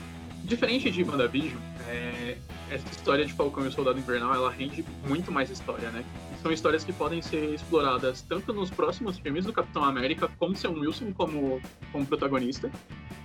[0.44, 2.38] diferente de WandaVision, é,
[2.70, 6.04] essa história de Falcão e o Soldado Invernal ela rende muito mais história, né?
[6.44, 10.72] São histórias que podem ser exploradas tanto nos próximos filmes do Capitão América, com Sam
[10.72, 12.70] Wilson como, como protagonista,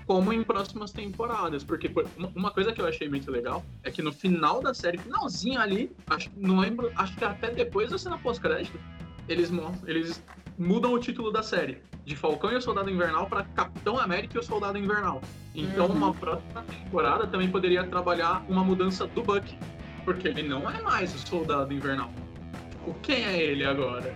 [0.07, 1.64] como em próximas temporadas.
[1.64, 1.91] Porque
[2.37, 5.91] uma coisa que eu achei muito legal é que no final da série, finalzinho ali,
[6.07, 8.79] acho, não lembro, acho que até depois da cena pós-crédito,
[9.29, 9.51] eles,
[9.85, 10.23] eles
[10.57, 11.83] mudam o título da série.
[12.05, 15.21] De Falcão e o Soldado Invernal para Capitão América e o Soldado Invernal.
[15.57, 15.93] Então, uhum.
[15.93, 19.59] uma próxima temporada também poderia trabalhar uma mudança do Buck.
[20.05, 22.11] Porque ele não é mais o Soldado Invernal.
[22.79, 24.14] Tipo, quem é ele agora?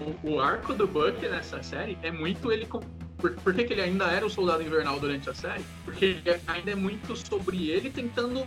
[0.00, 2.80] O, o arco do Buck nessa série é muito ele com
[3.16, 5.64] por, por que, que, ele ainda era o soldado invernal durante a série?
[5.86, 8.46] Porque ainda é muito sobre ele tentando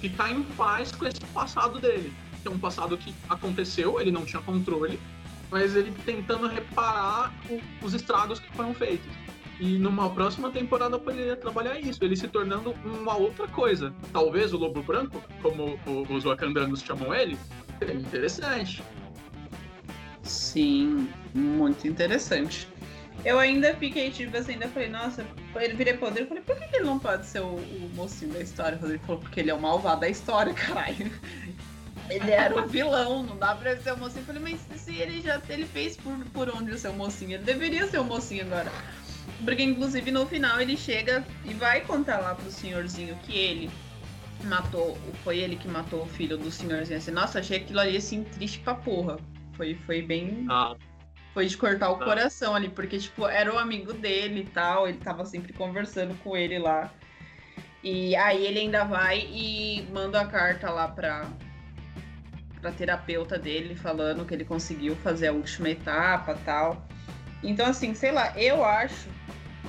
[0.00, 2.12] ficar em paz com esse passado dele.
[2.42, 4.98] Que é um passado que aconteceu, ele não tinha controle,
[5.52, 9.06] mas ele tentando reparar o, os estragos que foram feitos.
[9.60, 13.94] E numa próxima temporada poderia trabalhar isso, ele se tornando uma outra coisa.
[14.12, 15.78] Talvez o Lobo Branco, como
[16.08, 17.38] os wakandanos chamam ele,
[17.88, 18.82] interessante.
[20.22, 22.68] Sim, muito interessante.
[23.24, 25.26] Eu ainda fiquei, tipo assim, ainda falei, nossa,
[25.56, 26.22] ele virei poder.
[26.22, 28.78] Eu falei, por que ele não pode ser o, o mocinho da história?
[28.78, 31.12] Rodrigo falou, porque ele é o malvado da história, caralho.
[32.08, 34.22] Ele era o vilão, não dá pra ser o mocinho.
[34.22, 37.44] Eu falei, mas se ele já ele fez por, por onde ser o mocinho, ele
[37.44, 38.72] deveria ser o mocinho agora.
[39.44, 43.70] Porque, inclusive, no final ele chega e vai contar lá pro senhorzinho que ele
[44.46, 46.98] matou, foi ele que matou o filho do senhorzinho.
[46.98, 49.18] Assim, nossa, achei aquilo ali assim triste pra porra.
[49.56, 50.46] Foi, foi bem.
[50.48, 50.74] Ah
[51.32, 52.04] foi de cortar o ah.
[52.04, 56.36] coração ali, porque, tipo, era o amigo dele e tal, ele tava sempre conversando com
[56.36, 56.92] ele lá.
[57.82, 61.26] E aí ele ainda vai e manda a carta lá pra,
[62.60, 66.86] pra terapeuta dele, falando que ele conseguiu fazer a última etapa tal.
[67.42, 69.08] Então, assim, sei lá, eu acho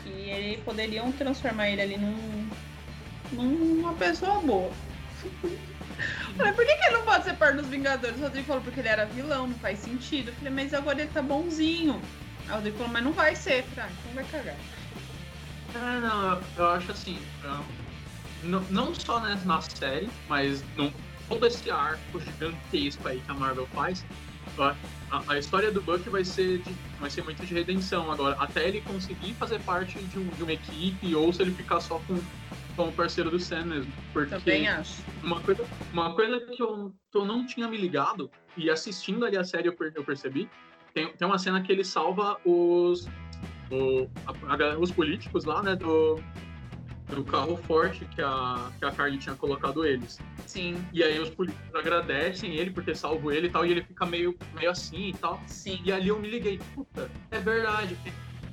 [0.04, 2.41] que ele poderiam transformar ele ali num,
[3.32, 4.72] numa pessoa boa.
[6.38, 8.18] Falei, por que, que ele não pode ser parte dos Vingadores?
[8.18, 10.30] O Rodrigo falou, porque ele era vilão, não faz sentido.
[10.30, 12.02] Eu falei, mas agora ele tá bonzinho.
[12.48, 13.64] Aí o Rodrigo falou, mas não vai ser.
[13.64, 14.56] falei, ah, então vai cagar.
[15.76, 17.66] É, não, eu, eu acho assim, eu,
[18.44, 20.92] não, não só né, na série, mas no,
[21.30, 24.04] todo esse arco gigantesco aí que a Marvel faz,
[24.58, 24.76] a,
[25.28, 28.82] a, história do Buck vai ser, de, vai ser muito de redenção agora, até ele
[28.82, 32.20] conseguir fazer parte de, um, de uma equipe ou se ele ficar só com
[32.82, 33.94] como parceiro do Sam mesmo.
[34.12, 35.04] Porque Também acho.
[35.24, 35.64] Uma coisa,
[35.94, 39.68] uma coisa que, eu, que eu não tinha me ligado, e assistindo ali a série
[39.68, 40.50] eu, eu percebi,
[40.94, 43.08] tem, tem uma cena que ele salva os,
[43.70, 46.20] o, a, a, os políticos lá, né, do,
[47.10, 50.20] do carro forte que a, que a Carly tinha colocado eles.
[50.48, 50.84] Sim.
[50.92, 54.08] E aí os políticos agradecem ele por ter salvo ele e tal, e ele fica
[54.08, 55.40] meio, meio assim e tal.
[55.46, 55.80] Sim.
[55.86, 57.96] E ali eu me liguei, puta, é verdade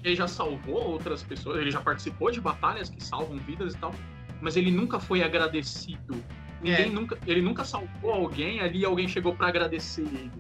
[0.05, 3.95] ele já salvou outras pessoas, ele já participou de batalhas que salvam vidas e tal,
[4.41, 6.23] mas ele nunca foi agradecido.
[6.61, 6.91] Ninguém é.
[6.91, 10.33] nunca, ele nunca salvou alguém ali, alguém chegou para agradecer ele.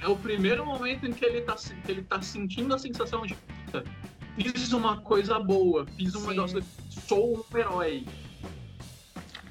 [0.00, 3.34] É, o primeiro momento em que ele tá, que ele tá sentindo a sensação de
[4.36, 8.06] fiz uma coisa boa, fiz um negócio, sou um herói.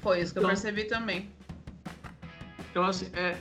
[0.00, 1.30] Foi isso que então, eu percebi também.
[2.70, 3.36] Então, assim, é,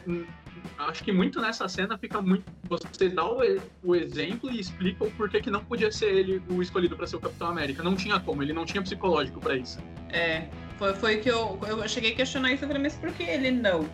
[0.89, 2.43] acho que muito nessa cena fica muito.
[2.69, 3.41] Você dá o,
[3.83, 7.17] o exemplo e explica o porquê que não podia ser ele o escolhido para ser
[7.17, 7.83] o Capitão América.
[7.83, 9.79] Não tinha como, ele não tinha psicológico para isso.
[10.09, 12.63] É, foi, foi que eu, eu cheguei a questionar isso.
[12.63, 13.87] Eu falei, mas por que ele não?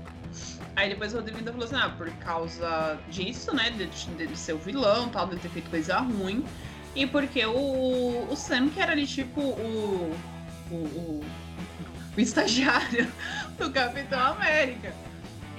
[0.75, 3.71] Aí depois o Rodrigo falou assim: ah, por causa disso, né?
[3.71, 6.45] De, de, de ser o vilão, tal, de ter feito coisa ruim.
[6.95, 10.15] E porque o, o Sam, que era ali tipo o,
[10.71, 11.25] o, o,
[12.15, 13.11] o estagiário
[13.57, 15.06] do Capitão América.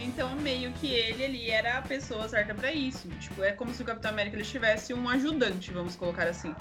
[0.08, 3.08] Então, meio que ele ali era a pessoa certa para isso.
[3.20, 6.54] Tipo, é como se o Capitão América ele tivesse um ajudante, vamos colocar assim.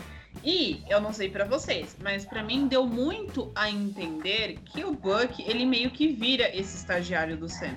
[0.44, 4.92] E eu não sei pra vocês, mas pra mim deu muito a entender que o
[4.92, 7.76] Buck, ele meio que vira esse estagiário do Sam.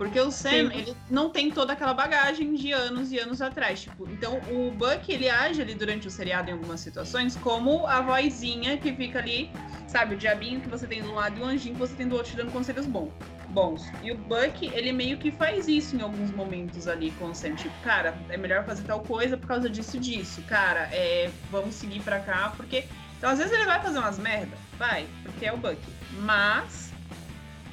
[0.00, 0.78] Porque o Sam, Sim.
[0.78, 3.82] ele não tem toda aquela bagagem de anos e anos atrás.
[3.82, 8.00] Tipo, então o Buck, ele age ali durante o seriado em algumas situações como a
[8.00, 9.50] vozinha que fica ali,
[9.86, 12.14] sabe, o diabinho que você tem do lado e o anjinho que você tem do
[12.14, 13.12] outro te dando conselhos bons.
[13.50, 13.82] Bons.
[14.02, 17.54] E o Buck, ele meio que faz isso em alguns momentos ali com o Sam.
[17.56, 20.40] Tipo, cara, é melhor fazer tal coisa por causa disso e disso.
[20.48, 22.86] Cara, é, vamos seguir pra cá, porque.
[23.18, 25.76] Então, às vezes ele vai fazer umas merda, vai, porque é o Buck.
[26.20, 26.89] Mas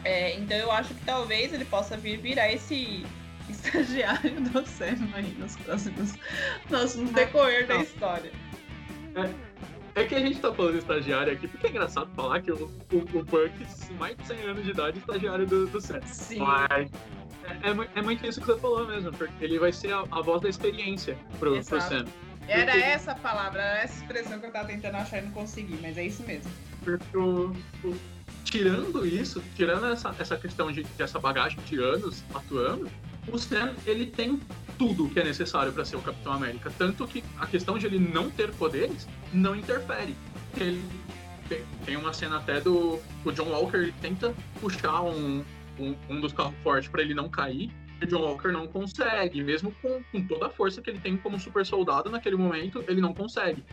[0.03, 3.05] é, então eu acho que talvez ele possa vir virar esse
[3.49, 6.13] estagiário do Sam aí nos próximos,
[6.67, 8.31] próximos decorrer da história.
[9.95, 12.97] É que a gente tá falando estagiário aqui, porque é engraçado falar que o, o,
[12.97, 16.01] o mais de 100 anos de idade, é estagiário do, do Sam.
[16.05, 16.37] Sim.
[16.39, 16.91] Mas
[17.43, 20.21] é, é é muito isso que você falou mesmo, porque ele vai ser a, a
[20.21, 21.81] voz da experiência pro, pro.
[21.81, 22.05] Sam.
[22.47, 25.79] Era porque- essa palavra, era essa expressão que eu tava tentando achar e não consegui,
[25.81, 26.51] mas é isso mesmo.
[26.83, 27.51] Porque o,
[27.83, 27.97] o-
[28.43, 32.89] tirando isso, tirando essa, essa questão de, dessa bagagem de anos atuando,
[33.31, 34.39] o Sam, ele tem
[34.77, 36.71] tudo que é necessário para ser o Capitão América.
[36.77, 40.15] Tanto que a questão de ele não ter poderes não interfere.
[40.55, 40.81] Ele
[41.49, 45.43] tem, tem uma cena até do o John Walker, ele tenta puxar um,
[45.79, 47.71] um, um dos carros fortes para ele não cair.
[47.99, 51.17] E o John Walker não consegue, mesmo com, com toda a força que ele tem
[51.17, 53.63] como super soldado naquele momento, ele não consegue.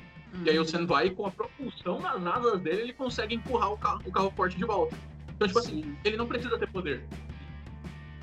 [0.44, 3.78] E aí o Sam vai com a propulsão nas asas dele, ele consegue empurrar o
[3.78, 4.96] carro, o carro forte de volta.
[5.34, 7.04] Então, tipo assim, ele não precisa ter poder.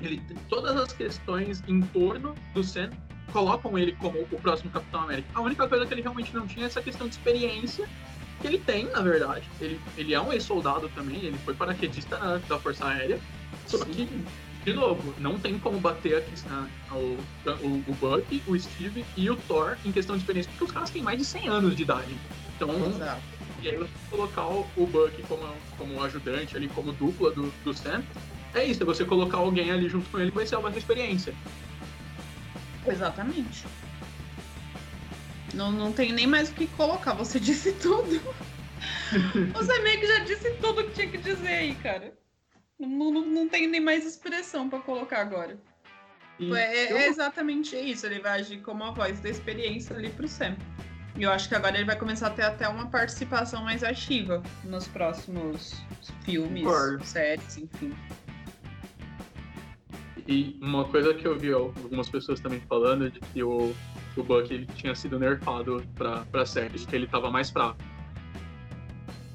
[0.00, 2.90] Ele todas as questões em torno do Sam
[3.32, 5.28] colocam ele como o próximo Capitão América.
[5.34, 7.88] A única coisa que ele realmente não tinha é essa questão de experiência
[8.40, 9.48] que ele tem, na verdade.
[9.60, 13.18] Ele, ele é um ex-soldado também, ele foi paraquedista na- da Força Aérea.
[13.66, 14.08] Só que,
[14.64, 17.18] de novo, não tem como bater aqui, na- o,
[17.62, 20.90] o, o Buck, o Steve e o Thor em questão de experiência, porque os caras
[20.90, 22.16] têm mais de 100 anos de idade.
[22.56, 23.22] Então, Exato.
[23.60, 27.74] e aí você colocar o, o Buck como, como ajudante ali, como dupla do, do
[27.74, 28.02] Sam,
[28.54, 31.34] é isso, é você colocar alguém ali junto com ele vai ser a mais experiência.
[32.86, 33.64] Exatamente.
[35.54, 38.20] Não, não tem nem mais o que colocar, você disse tudo.
[39.52, 42.12] você meio que já disse tudo que tinha que dizer aí, cara.
[42.86, 45.56] Não, não, não tem nem mais expressão pra colocar agora.
[46.38, 50.10] E É, eu- é exatamente isso, ele vai agir como a voz da experiência ali
[50.10, 50.56] pro Sam.
[51.16, 54.42] E eu acho que agora ele vai começar a ter até uma participação mais ativa
[54.64, 55.74] nos próximos
[56.24, 57.04] filmes, Concordo.
[57.04, 57.94] séries, enfim.
[60.26, 63.74] E uma coisa que eu vi algumas pessoas também falando é de que o,
[64.16, 67.76] o Buck ele tinha sido nerfado pra, pra série, de que ele tava mais fraco.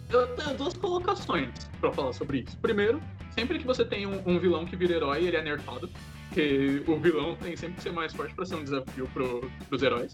[0.10, 1.50] Eu tenho duas colocações
[1.82, 2.58] pra falar sobre isso.
[2.60, 3.02] Primeiro,
[3.38, 5.90] sempre que você tem um, um vilão que vira herói, ele é nerfado.
[6.28, 9.84] Porque o vilão tem sempre que ser mais forte pra ser um desafio pro, pros
[9.84, 10.14] heróis.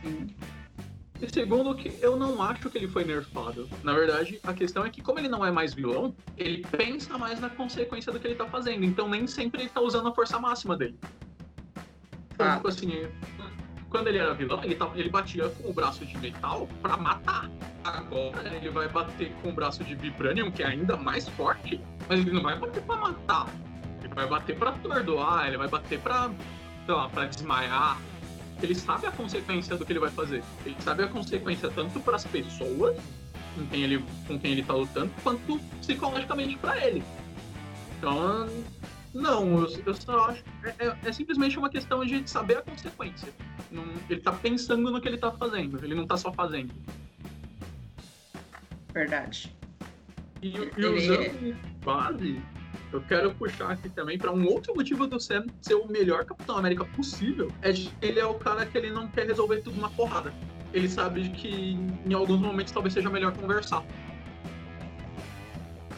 [0.00, 0.28] Sim.
[1.20, 3.68] E segundo, que eu não acho que ele foi nerfado.
[3.84, 7.38] Na verdade, a questão é que, como ele não é mais vilão, ele pensa mais
[7.40, 8.84] na consequência do que ele tá fazendo.
[8.84, 10.98] Então, nem sempre ele tá usando a força máxima dele.
[12.34, 12.56] Então, Ah.
[12.56, 13.06] tipo assim,
[13.92, 17.48] quando ele era vilão, ele, tava- ele batia com o braço de metal pra matar.
[17.84, 22.18] Agora, ele vai bater com o braço de vibranium, que é ainda mais forte, mas
[22.20, 23.46] ele não vai bater pra matar.
[24.02, 26.30] Ele vai bater pra atordoar, ele vai bater pra,
[26.86, 28.00] sei lá, pra desmaiar.
[28.62, 30.42] Ele sabe a consequência do que ele vai fazer.
[30.64, 32.96] Ele sabe a consequência tanto para as pessoas
[33.54, 37.02] com quem, ele, com quem ele tá lutando, quanto psicologicamente pra ele.
[37.98, 38.48] Então,
[39.14, 40.42] não, eu, eu só acho.
[40.64, 43.32] É, é- é simplesmente uma questão de saber a consequência.
[43.70, 46.72] Não- ele tá pensando no que ele tá fazendo, ele não tá só fazendo.
[48.92, 49.54] Verdade.
[50.42, 52.40] E, e Ele- usando base,
[52.92, 56.58] eu quero puxar aqui também para um outro motivo do Sam ser o melhor Capitão
[56.58, 59.88] América possível, é de ele é o cara que ele não quer resolver tudo na
[59.88, 60.32] porrada.
[60.74, 63.84] Ele sabe que em alguns momentos talvez seja melhor conversar.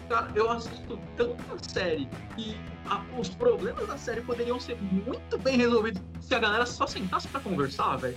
[0.09, 2.55] Cara, eu assisto tanta série e
[2.89, 7.29] a- os problemas da série poderiam ser muito bem resolvidos se a galera só sentasse
[7.29, 8.17] pra conversar, velho.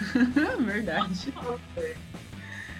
[0.64, 1.32] Verdade.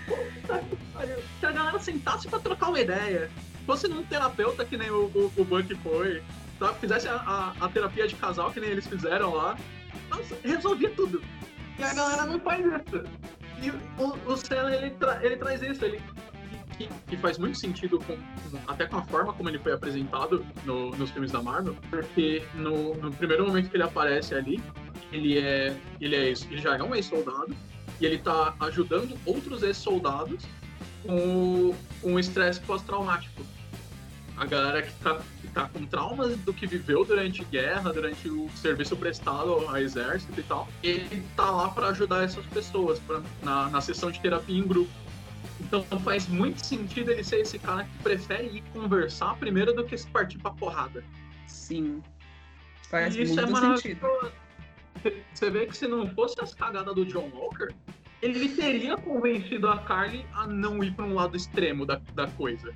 [0.06, 1.16] Puta que pariu.
[1.40, 3.30] Se a galera sentasse pra trocar uma ideia,
[3.66, 6.22] fosse num terapeuta que nem o, o, o Buck foi,
[6.58, 6.72] tá?
[6.74, 9.56] fizesse a, a- a terapia de casal que nem eles fizeram lá,
[10.10, 11.22] nossa, resolvia tudo.
[11.78, 13.04] E a galera não faz isso.
[13.60, 16.00] E o, o Sam, ele, tra- ele traz isso, ele
[16.78, 18.16] que, que faz muito sentido com,
[18.66, 22.94] até com a forma como ele foi apresentado no- nos filmes da Marvel, porque no,
[22.94, 24.62] no primeiro momento que ele aparece ali,
[25.12, 27.54] ele é ele é ele já é um ex-soldado
[28.00, 30.44] e ele tá ajudando outros ex-soldados
[31.04, 33.42] com o estresse pós-traumático.
[34.36, 38.48] a galera que tá, que tá com traumas do que viveu durante guerra, durante o
[38.54, 43.68] serviço prestado ao exército e tal, ele tá lá para ajudar essas pessoas pra, na,
[43.68, 44.90] na sessão de terapia em grupo.
[45.70, 49.96] Então faz muito sentido ele ser esse cara que prefere ir conversar primeiro do que
[49.98, 51.04] se partir pra porrada.
[51.46, 52.02] Sim.
[52.88, 54.00] Faz E isso é muito sentido.
[54.00, 54.32] maravilhoso.
[55.34, 57.68] Você vê que se não fosse as cagadas do John Walker,
[58.22, 62.74] ele teria convencido a Carly a não ir para um lado extremo da, da coisa.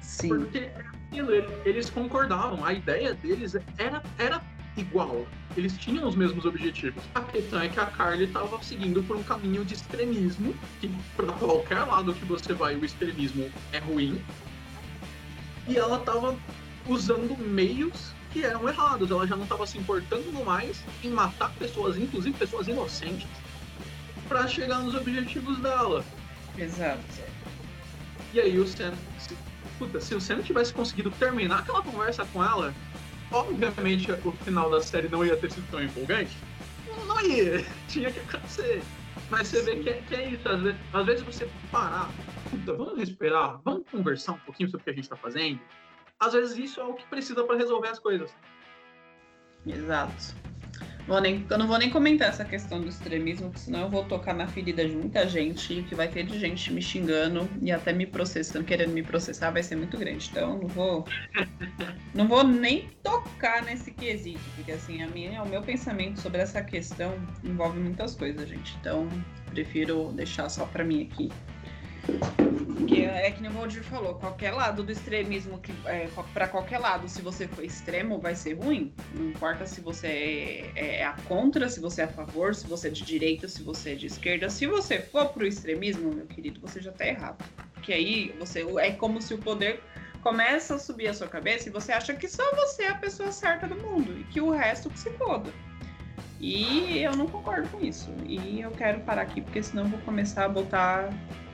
[0.00, 0.28] Sim.
[0.28, 4.42] Porque é aquilo, ele- eles concordavam, a ideia deles era, era
[4.76, 5.26] igual.
[5.56, 7.02] Eles tinham os mesmos objetivos.
[7.14, 11.32] A questão é que a Carly estava seguindo por um caminho de extremismo, que para
[11.32, 14.22] qualquer lado que você vai, o extremismo é ruim.
[15.66, 16.36] E ela estava
[16.86, 19.10] usando meios que eram errados.
[19.10, 23.28] Ela já não estava se importando mais em matar pessoas, inclusive pessoas inocentes,
[24.28, 26.04] para chegar nos objetivos dela.
[26.56, 27.00] Exato.
[28.32, 28.94] E aí o Sam.
[29.18, 29.36] Se,
[29.78, 32.72] puta, se o Sam tivesse conseguido terminar aquela conversa com ela,
[33.32, 36.36] obviamente o final da série não ia ter sido tão empolgante.
[37.06, 38.82] Não, ia, tinha que acontecer.
[39.30, 42.10] Mas você vê que é, que é isso, às vezes, às vezes você parar,
[42.50, 45.60] puta, vamos respirar, vamos conversar um pouquinho sobre o que a gente tá fazendo.
[46.18, 48.34] Às vezes isso é o que precisa para resolver as coisas.
[49.66, 50.34] Exato.
[51.06, 54.04] Vou nem, eu não vou nem comentar essa questão do extremismo, porque senão eu vou
[54.04, 57.48] tocar na ferida de muita gente, e o que vai ter de gente me xingando
[57.60, 60.28] e até me processando, querendo me processar, vai ser muito grande.
[60.30, 61.06] Então não vou.
[62.12, 66.60] Não vou nem tocar nesse quesito, porque assim, a minha, o meu pensamento sobre essa
[66.60, 68.76] questão envolve muitas coisas, gente.
[68.80, 69.08] Então,
[69.46, 71.30] prefiro deixar só pra mim aqui.
[72.76, 76.78] Porque é que nem o Valdir falou, qualquer lado do extremismo, que é, para qualquer
[76.78, 78.92] lado, se você for extremo, vai ser ruim.
[79.14, 82.88] Não importa se você é, é, a contra, se você é a favor, se você
[82.88, 84.48] é de direita, se você é de esquerda.
[84.48, 87.44] Se você for pro extremismo, meu querido, você já tá errado.
[87.74, 89.80] Porque aí você é como se o poder
[90.22, 93.32] começa a subir a sua cabeça e você acha que só você é a pessoa
[93.32, 95.50] certa do mundo e que o resto se foda.
[96.40, 98.10] E eu não concordo com isso.
[98.24, 101.10] E eu quero parar aqui, porque senão eu vou começar a botar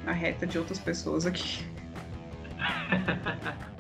[0.07, 1.65] a reta de outras pessoas aqui.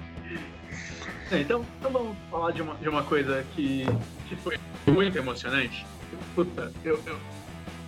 [1.28, 3.84] É, então, então vamos falar de uma, de uma coisa que,
[4.28, 4.56] que foi
[4.86, 5.84] muito emocionante.
[6.36, 7.18] Puta, eu, eu-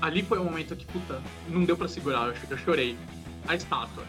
[0.02, 2.98] ali foi um momento que, puta, não deu pra segurar, eu, eu chorei.
[3.46, 4.02] A estátua.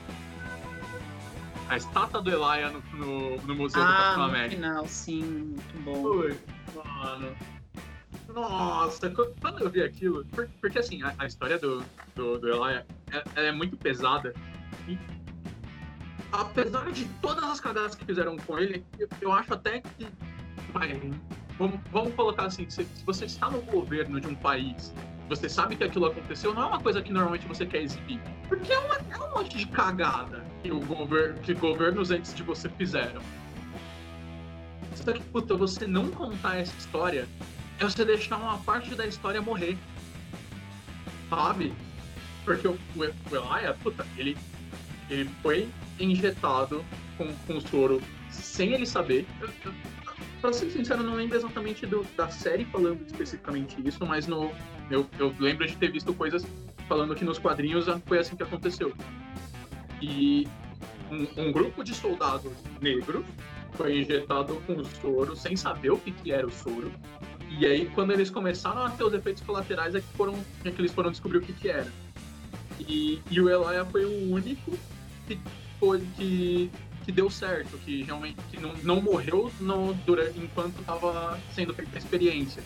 [1.70, 4.56] A estátua do Elia no, no, no Museu do Capitão Ah, no América.
[4.56, 6.02] final, sim, muito bom.
[6.02, 6.36] Ui,
[6.76, 7.36] mano.
[8.34, 11.84] Nossa, qu- quando eu vi aquilo, por- porque assim, a, a história do,
[12.16, 14.34] do, do Elia é, ela é muito pesada.
[14.88, 14.98] E
[16.32, 20.08] apesar de todas as cagadas que fizeram com ele, eu, eu acho até que.
[20.72, 21.00] Vai,
[21.58, 24.94] vamos, vamos colocar assim, se, se você está no governo de um país,
[25.28, 28.22] você sabe que aquilo aconteceu, não é uma coisa que normalmente você quer exibir.
[28.48, 32.44] Porque é, uma, é um monte de cagada que, o gover, que governos antes de
[32.44, 33.22] você fizeram.
[34.96, 37.28] Só que, puta, você não contar essa história
[37.80, 39.78] é você deixar uma parte da história morrer.
[41.30, 41.74] Sabe?
[42.44, 44.38] Porque o, o, o Elia, puta, ele,
[45.10, 45.70] ele foi
[46.00, 46.84] injetado
[47.18, 49.26] com, com soro sem ele saber.
[49.40, 49.74] Eu, eu,
[50.42, 54.52] pra ser sincero, eu não lembro exatamente do, da série falando especificamente isso, mas no,
[54.90, 56.46] eu, eu lembro de ter visto coisas
[56.88, 58.94] falando que nos quadrinhos foi assim que aconteceu.
[60.02, 60.48] E
[61.12, 63.26] um, um grupo de soldados negros
[63.74, 66.92] foi injetado com soro sem saber o que, que era o soro.
[67.58, 70.80] E aí, quando eles começaram a ter os efeitos colaterais, é que, foram, é que
[70.80, 71.92] eles foram descobrir o que, que era.
[72.80, 74.78] E, e o Elia foi o único
[75.28, 75.40] que,
[75.80, 76.72] foi, que,
[77.04, 81.92] que deu certo, que realmente que não, não morreu no, durante, enquanto estava sendo feita
[81.96, 82.64] a experiência.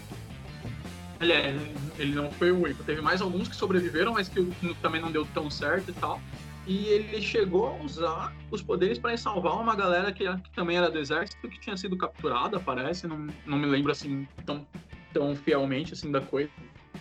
[1.19, 1.55] Aliás,
[1.97, 2.83] ele não foi o único.
[2.83, 4.43] Teve mais alguns que sobreviveram, mas que
[4.81, 6.19] também não deu tão certo e tal.
[6.65, 10.89] E ele chegou a usar os poderes para salvar uma galera que, que também era
[10.89, 13.05] do exército, que tinha sido capturada, parece.
[13.05, 14.65] Não, não me lembro assim tão,
[15.11, 16.49] tão fielmente assim da coisa.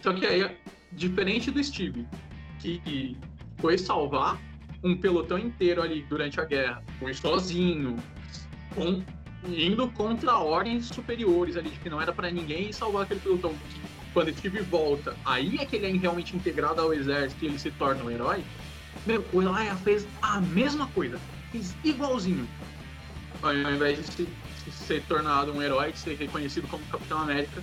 [0.02, 0.50] Só que aí,
[0.90, 2.06] diferente do Steve,
[2.58, 3.16] que
[3.58, 4.36] foi salvar
[4.82, 7.96] um pelotão inteiro ali durante a guerra, foi sozinho,
[8.74, 9.00] com-
[9.46, 13.54] indo contra ordens superiores ali, que não era para ninguém salvar aquele pelotão.
[14.12, 17.70] Quando Steve volta, aí é que ele é realmente integrado ao exército e ele se
[17.70, 18.44] torna um herói.
[19.06, 21.18] Meu, o Elia fez a mesma coisa,
[21.50, 22.48] fez igualzinho.
[23.42, 24.28] Ao invés de se,
[24.64, 27.62] se ser tornado um herói, de ser reconhecido como Capitão América,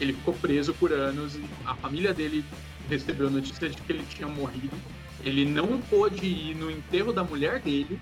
[0.00, 2.44] ele ficou preso por anos e a família dele
[2.88, 4.76] recebeu notícia de que ele tinha morrido.
[5.24, 8.00] Ele não pôde ir no enterro da mulher dele.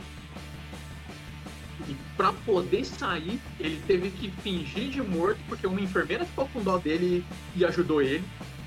[1.88, 6.62] E pra poder sair, ele teve que fingir de morto, porque uma enfermeira ficou com
[6.62, 7.24] dó dele
[7.54, 8.24] e ajudou ele.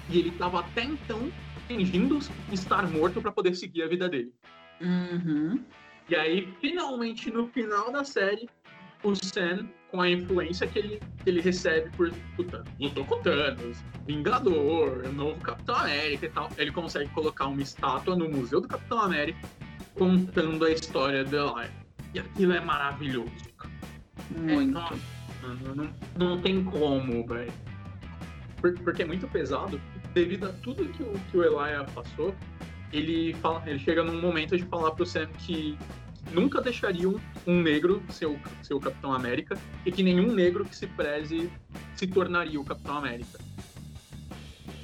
[0.10, 1.32] E ele tava até então
[1.70, 2.18] fingindo
[2.52, 4.34] estar morto para poder seguir a vida dele.
[4.82, 5.64] Uhum.
[6.10, 8.50] E aí, finalmente, no final da série,
[9.04, 13.78] o Sam, com a influência que ele, que ele recebe por puta, lutou com Thanos,
[14.08, 19.00] Vingador, novo Capitão América e tal, ele consegue colocar uma estátua no Museu do Capitão
[19.00, 19.48] América
[19.94, 21.70] contando a história do Eli.
[22.16, 23.32] E aquilo é maravilhoso.
[24.32, 24.80] Muito.
[24.80, 24.96] É,
[25.44, 27.54] não, não, não, tem como, velho.
[28.84, 29.80] Porque é muito pesado.
[30.14, 32.36] Devido a tudo que o, que o Elia passou,
[32.92, 35.78] ele, fala, ele chega num momento de falar pro Sam que
[36.32, 40.76] nunca deixariam um negro ser o, ser o Capitão América e que nenhum negro que
[40.76, 41.52] se preze
[41.96, 43.40] se tornaria o Capitão América.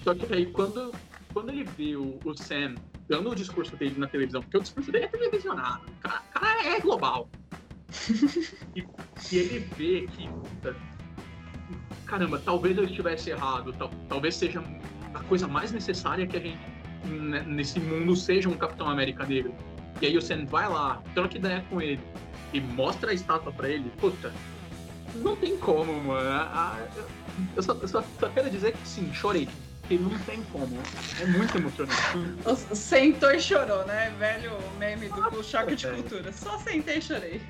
[0.03, 0.93] Só que aí, quando,
[1.33, 2.75] quando ele vê o, o Sam
[3.07, 6.65] dando o discurso dele na televisão, porque o discurso dele é televisionado, o cara, cara
[6.67, 7.29] é global.
[8.75, 8.81] e,
[9.31, 10.29] e, ele vê que,
[12.05, 14.63] caramba, talvez eu estivesse errado, tal, talvez seja
[15.15, 16.59] a coisa mais necessária que a gente
[17.05, 19.53] né, nesse mundo seja um Capitão América negro.
[20.01, 22.01] E aí o Sam vai lá, troca ideia com ele
[22.53, 24.31] e mostra a estátua pra ele, puta,
[25.15, 26.79] não tem como, mano.
[27.55, 29.47] Eu só, eu só, só quero dizer que sim, chorei.
[29.81, 30.77] Porque não tem como.
[31.21, 32.01] É muito emocionante.
[32.45, 34.13] O sentou e chorou, né?
[34.17, 36.33] Velho meme do Nossa, choque de cultura.
[36.33, 37.41] Só sentei e chorei.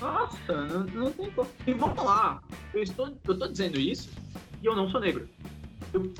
[0.00, 1.48] Nossa, não, não tem como.
[1.66, 2.42] E vamos lá.
[2.74, 4.10] Eu estou, eu tô dizendo isso
[4.62, 5.26] e eu não sou negro.
[5.94, 6.12] Eu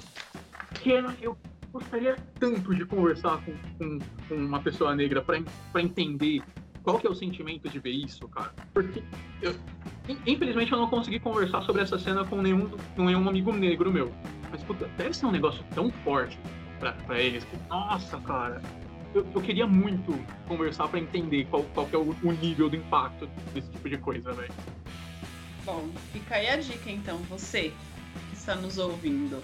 [0.86, 1.36] quero, eu
[1.72, 6.40] gostaria tanto de conversar com, com, com uma pessoa negra para entender
[6.84, 8.54] qual que é o sentimento de ver isso, cara.
[8.72, 9.02] Porque
[9.42, 9.52] eu,
[10.24, 14.12] infelizmente eu não consegui conversar sobre essa cena com nenhum, nenhum amigo negro meu.
[14.48, 16.38] Mas puta, deve ser um negócio tão forte
[16.78, 18.62] para eles nossa, cara,
[19.12, 20.12] eu, eu, queria muito
[20.46, 23.98] conversar para entender qual, qual que é o, o, nível do impacto desse tipo de
[23.98, 24.52] coisa, velho.
[25.64, 27.72] Bom, fica aí a dica então, você
[28.30, 29.42] que está nos ouvindo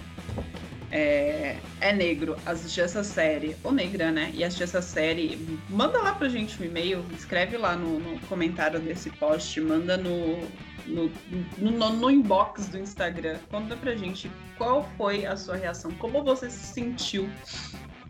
[0.92, 4.30] é, é negro, assistir essa série, ou negra, né?
[4.34, 5.38] E assistir essa série,
[5.70, 10.38] manda lá pra gente um e-mail, escreve lá no, no comentário desse post, manda no,
[10.86, 11.10] no,
[11.58, 13.38] no, no, inbox do Instagram.
[13.50, 17.28] Conta pra gente qual foi a sua reação, como você se sentiu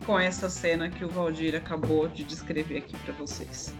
[0.05, 3.73] com essa cena que o Valdir acabou de descrever aqui para vocês.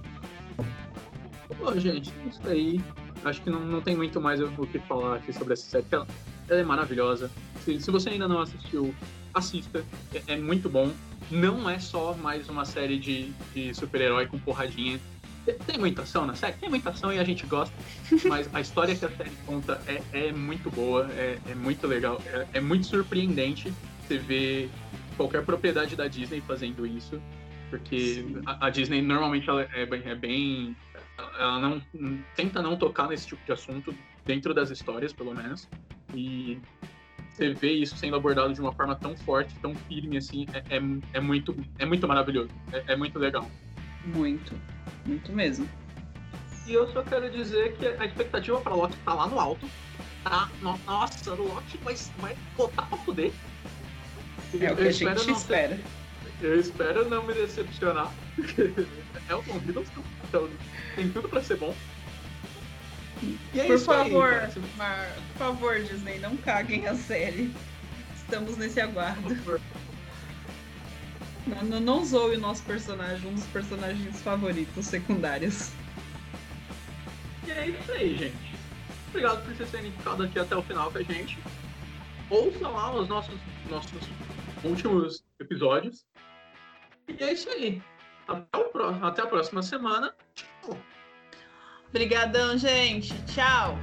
[1.60, 2.82] Bom, gente, isso aí.
[3.24, 5.86] Acho que não, não tem muito mais o que falar aqui sobre essa série.
[5.91, 6.07] Ela,
[6.49, 7.32] ela é maravilhosa.
[7.63, 8.93] Se, se, você ainda não assistiu,
[9.34, 9.84] assista.
[10.13, 10.91] É, é, muito bom.
[11.32, 14.99] Não é só mais uma série de, de super-herói com porradinha.
[15.65, 16.53] Tem muita ação na série?
[16.53, 17.76] Tem muita ação e a gente gosta.
[18.28, 22.21] Mas a história que a série conta é, é muito boa, é, é muito legal,
[22.28, 23.74] é, é, muito surpreendente
[24.07, 24.69] você ver
[25.17, 27.21] qualquer propriedade da Disney fazendo isso.
[27.69, 30.76] Porque a, a, Disney normalmente ela é, bem, é bem.
[31.18, 31.82] Ela não
[32.36, 33.95] tenta não tocar nesse tipo de assunto
[34.26, 35.70] dentro das histórias, pelo menos.
[36.14, 36.59] E
[37.32, 40.82] você vê isso sendo abordado de uma forma tão forte, tão firme assim, é, é,
[41.14, 42.49] é muito, é muito maravilhoso.
[42.72, 43.49] É, é muito legal.
[44.05, 44.53] Muito.
[45.05, 45.68] Muito mesmo.
[46.66, 49.68] E eu só quero dizer que a expectativa para Loki tá lá no alto.
[50.24, 50.49] Tá?
[50.61, 53.34] Nossa, o Loki vai, vai botar pra poder.
[54.53, 55.76] É o que eu a gente espera.
[55.76, 58.11] Ser, eu espero não me decepcionar.
[59.28, 60.03] é o Tom Hiddleston,
[60.34, 60.50] então
[60.96, 61.76] tem tudo pra ser bom.
[63.56, 67.54] É por favor, aí, Mar, por favor, Disney, não caguem a série.
[68.16, 69.62] Estamos nesse aguardo.
[71.46, 75.72] Não, não, não zoe o nosso personagem, um dos personagens favoritos secundários.
[77.46, 78.56] E é isso aí, gente.
[79.10, 81.38] Obrigado por vocês terem ficado aqui até o final com a gente.
[82.30, 83.36] Ouçam lá os nossos,
[83.70, 84.02] nossos
[84.64, 86.06] últimos episódios.
[87.08, 87.82] E é isso aí.
[88.28, 90.16] Até, o até a próxima semana.
[91.94, 93.14] Obrigadão, gente.
[93.28, 93.78] Tchau.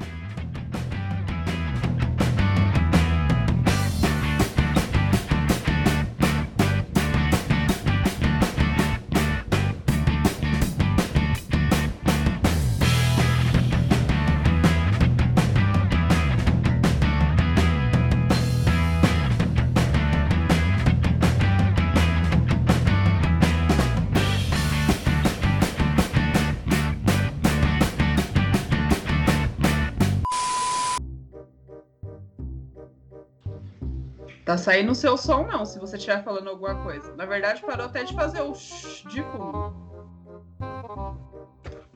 [34.60, 37.16] Tá saindo o seu som, não, se você estiver falando alguma coisa.
[37.16, 39.74] Na verdade, parou até de fazer o shh de fundo.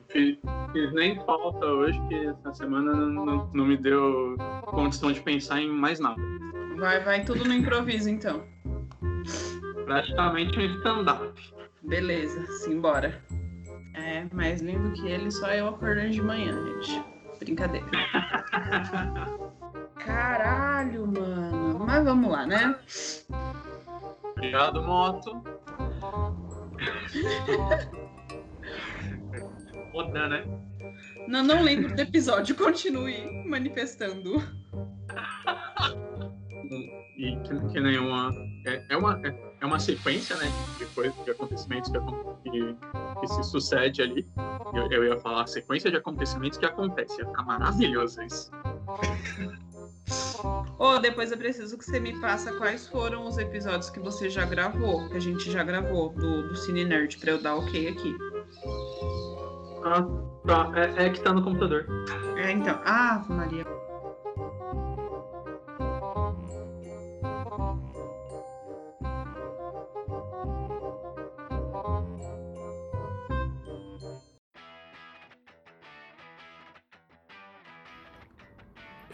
[0.09, 0.39] Fiz,
[0.73, 4.35] fiz nem falta hoje, que essa semana não, não me deu
[4.65, 6.19] condição de pensar em mais nada.
[6.77, 8.43] Vai, vai tudo no improviso, então.
[9.85, 11.53] Praticamente um stand-up.
[11.83, 13.23] Beleza, simbora.
[13.93, 16.51] É, mais lindo que ele, só eu acordando de manhã,
[16.81, 17.03] gente.
[17.39, 17.85] Brincadeira.
[19.95, 21.85] Caralho, mano.
[21.85, 22.75] Mas vamos lá, né?
[24.35, 25.41] Obrigado, moto.
[29.95, 30.45] foda, né?
[31.27, 34.43] Não, não lembro do episódio, continue manifestando.
[37.17, 38.29] E que, que nem uma.
[38.65, 39.21] É, é uma.
[39.61, 40.51] É uma sequência, né?
[40.77, 42.75] De coisas, de acontecimentos que, que,
[43.21, 44.27] que se sucede ali.
[44.73, 47.19] Eu, eu ia falar sequência de acontecimentos que acontece.
[47.21, 48.51] Ia ficar maravilhoso isso.
[50.77, 54.29] Ou oh, depois eu preciso que você me passa quais foram os episódios que você
[54.29, 57.87] já gravou, que a gente já gravou do, do Cine Nerd, pra eu dar ok
[57.87, 58.15] aqui.
[59.83, 60.05] Ah,
[60.45, 60.71] tá.
[60.75, 61.85] É, é que tá no computador.
[62.37, 62.79] É, então.
[62.85, 63.64] Ah, Maria.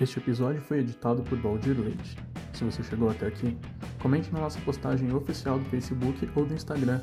[0.01, 2.17] Este episódio foi editado por Baldir Leite.
[2.53, 3.55] Se você chegou até aqui,
[4.01, 7.01] comente na nossa postagem oficial do Facebook ou do Instagram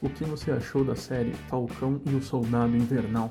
[0.00, 3.30] o que você achou da série Falcão e o Soldado Invernal.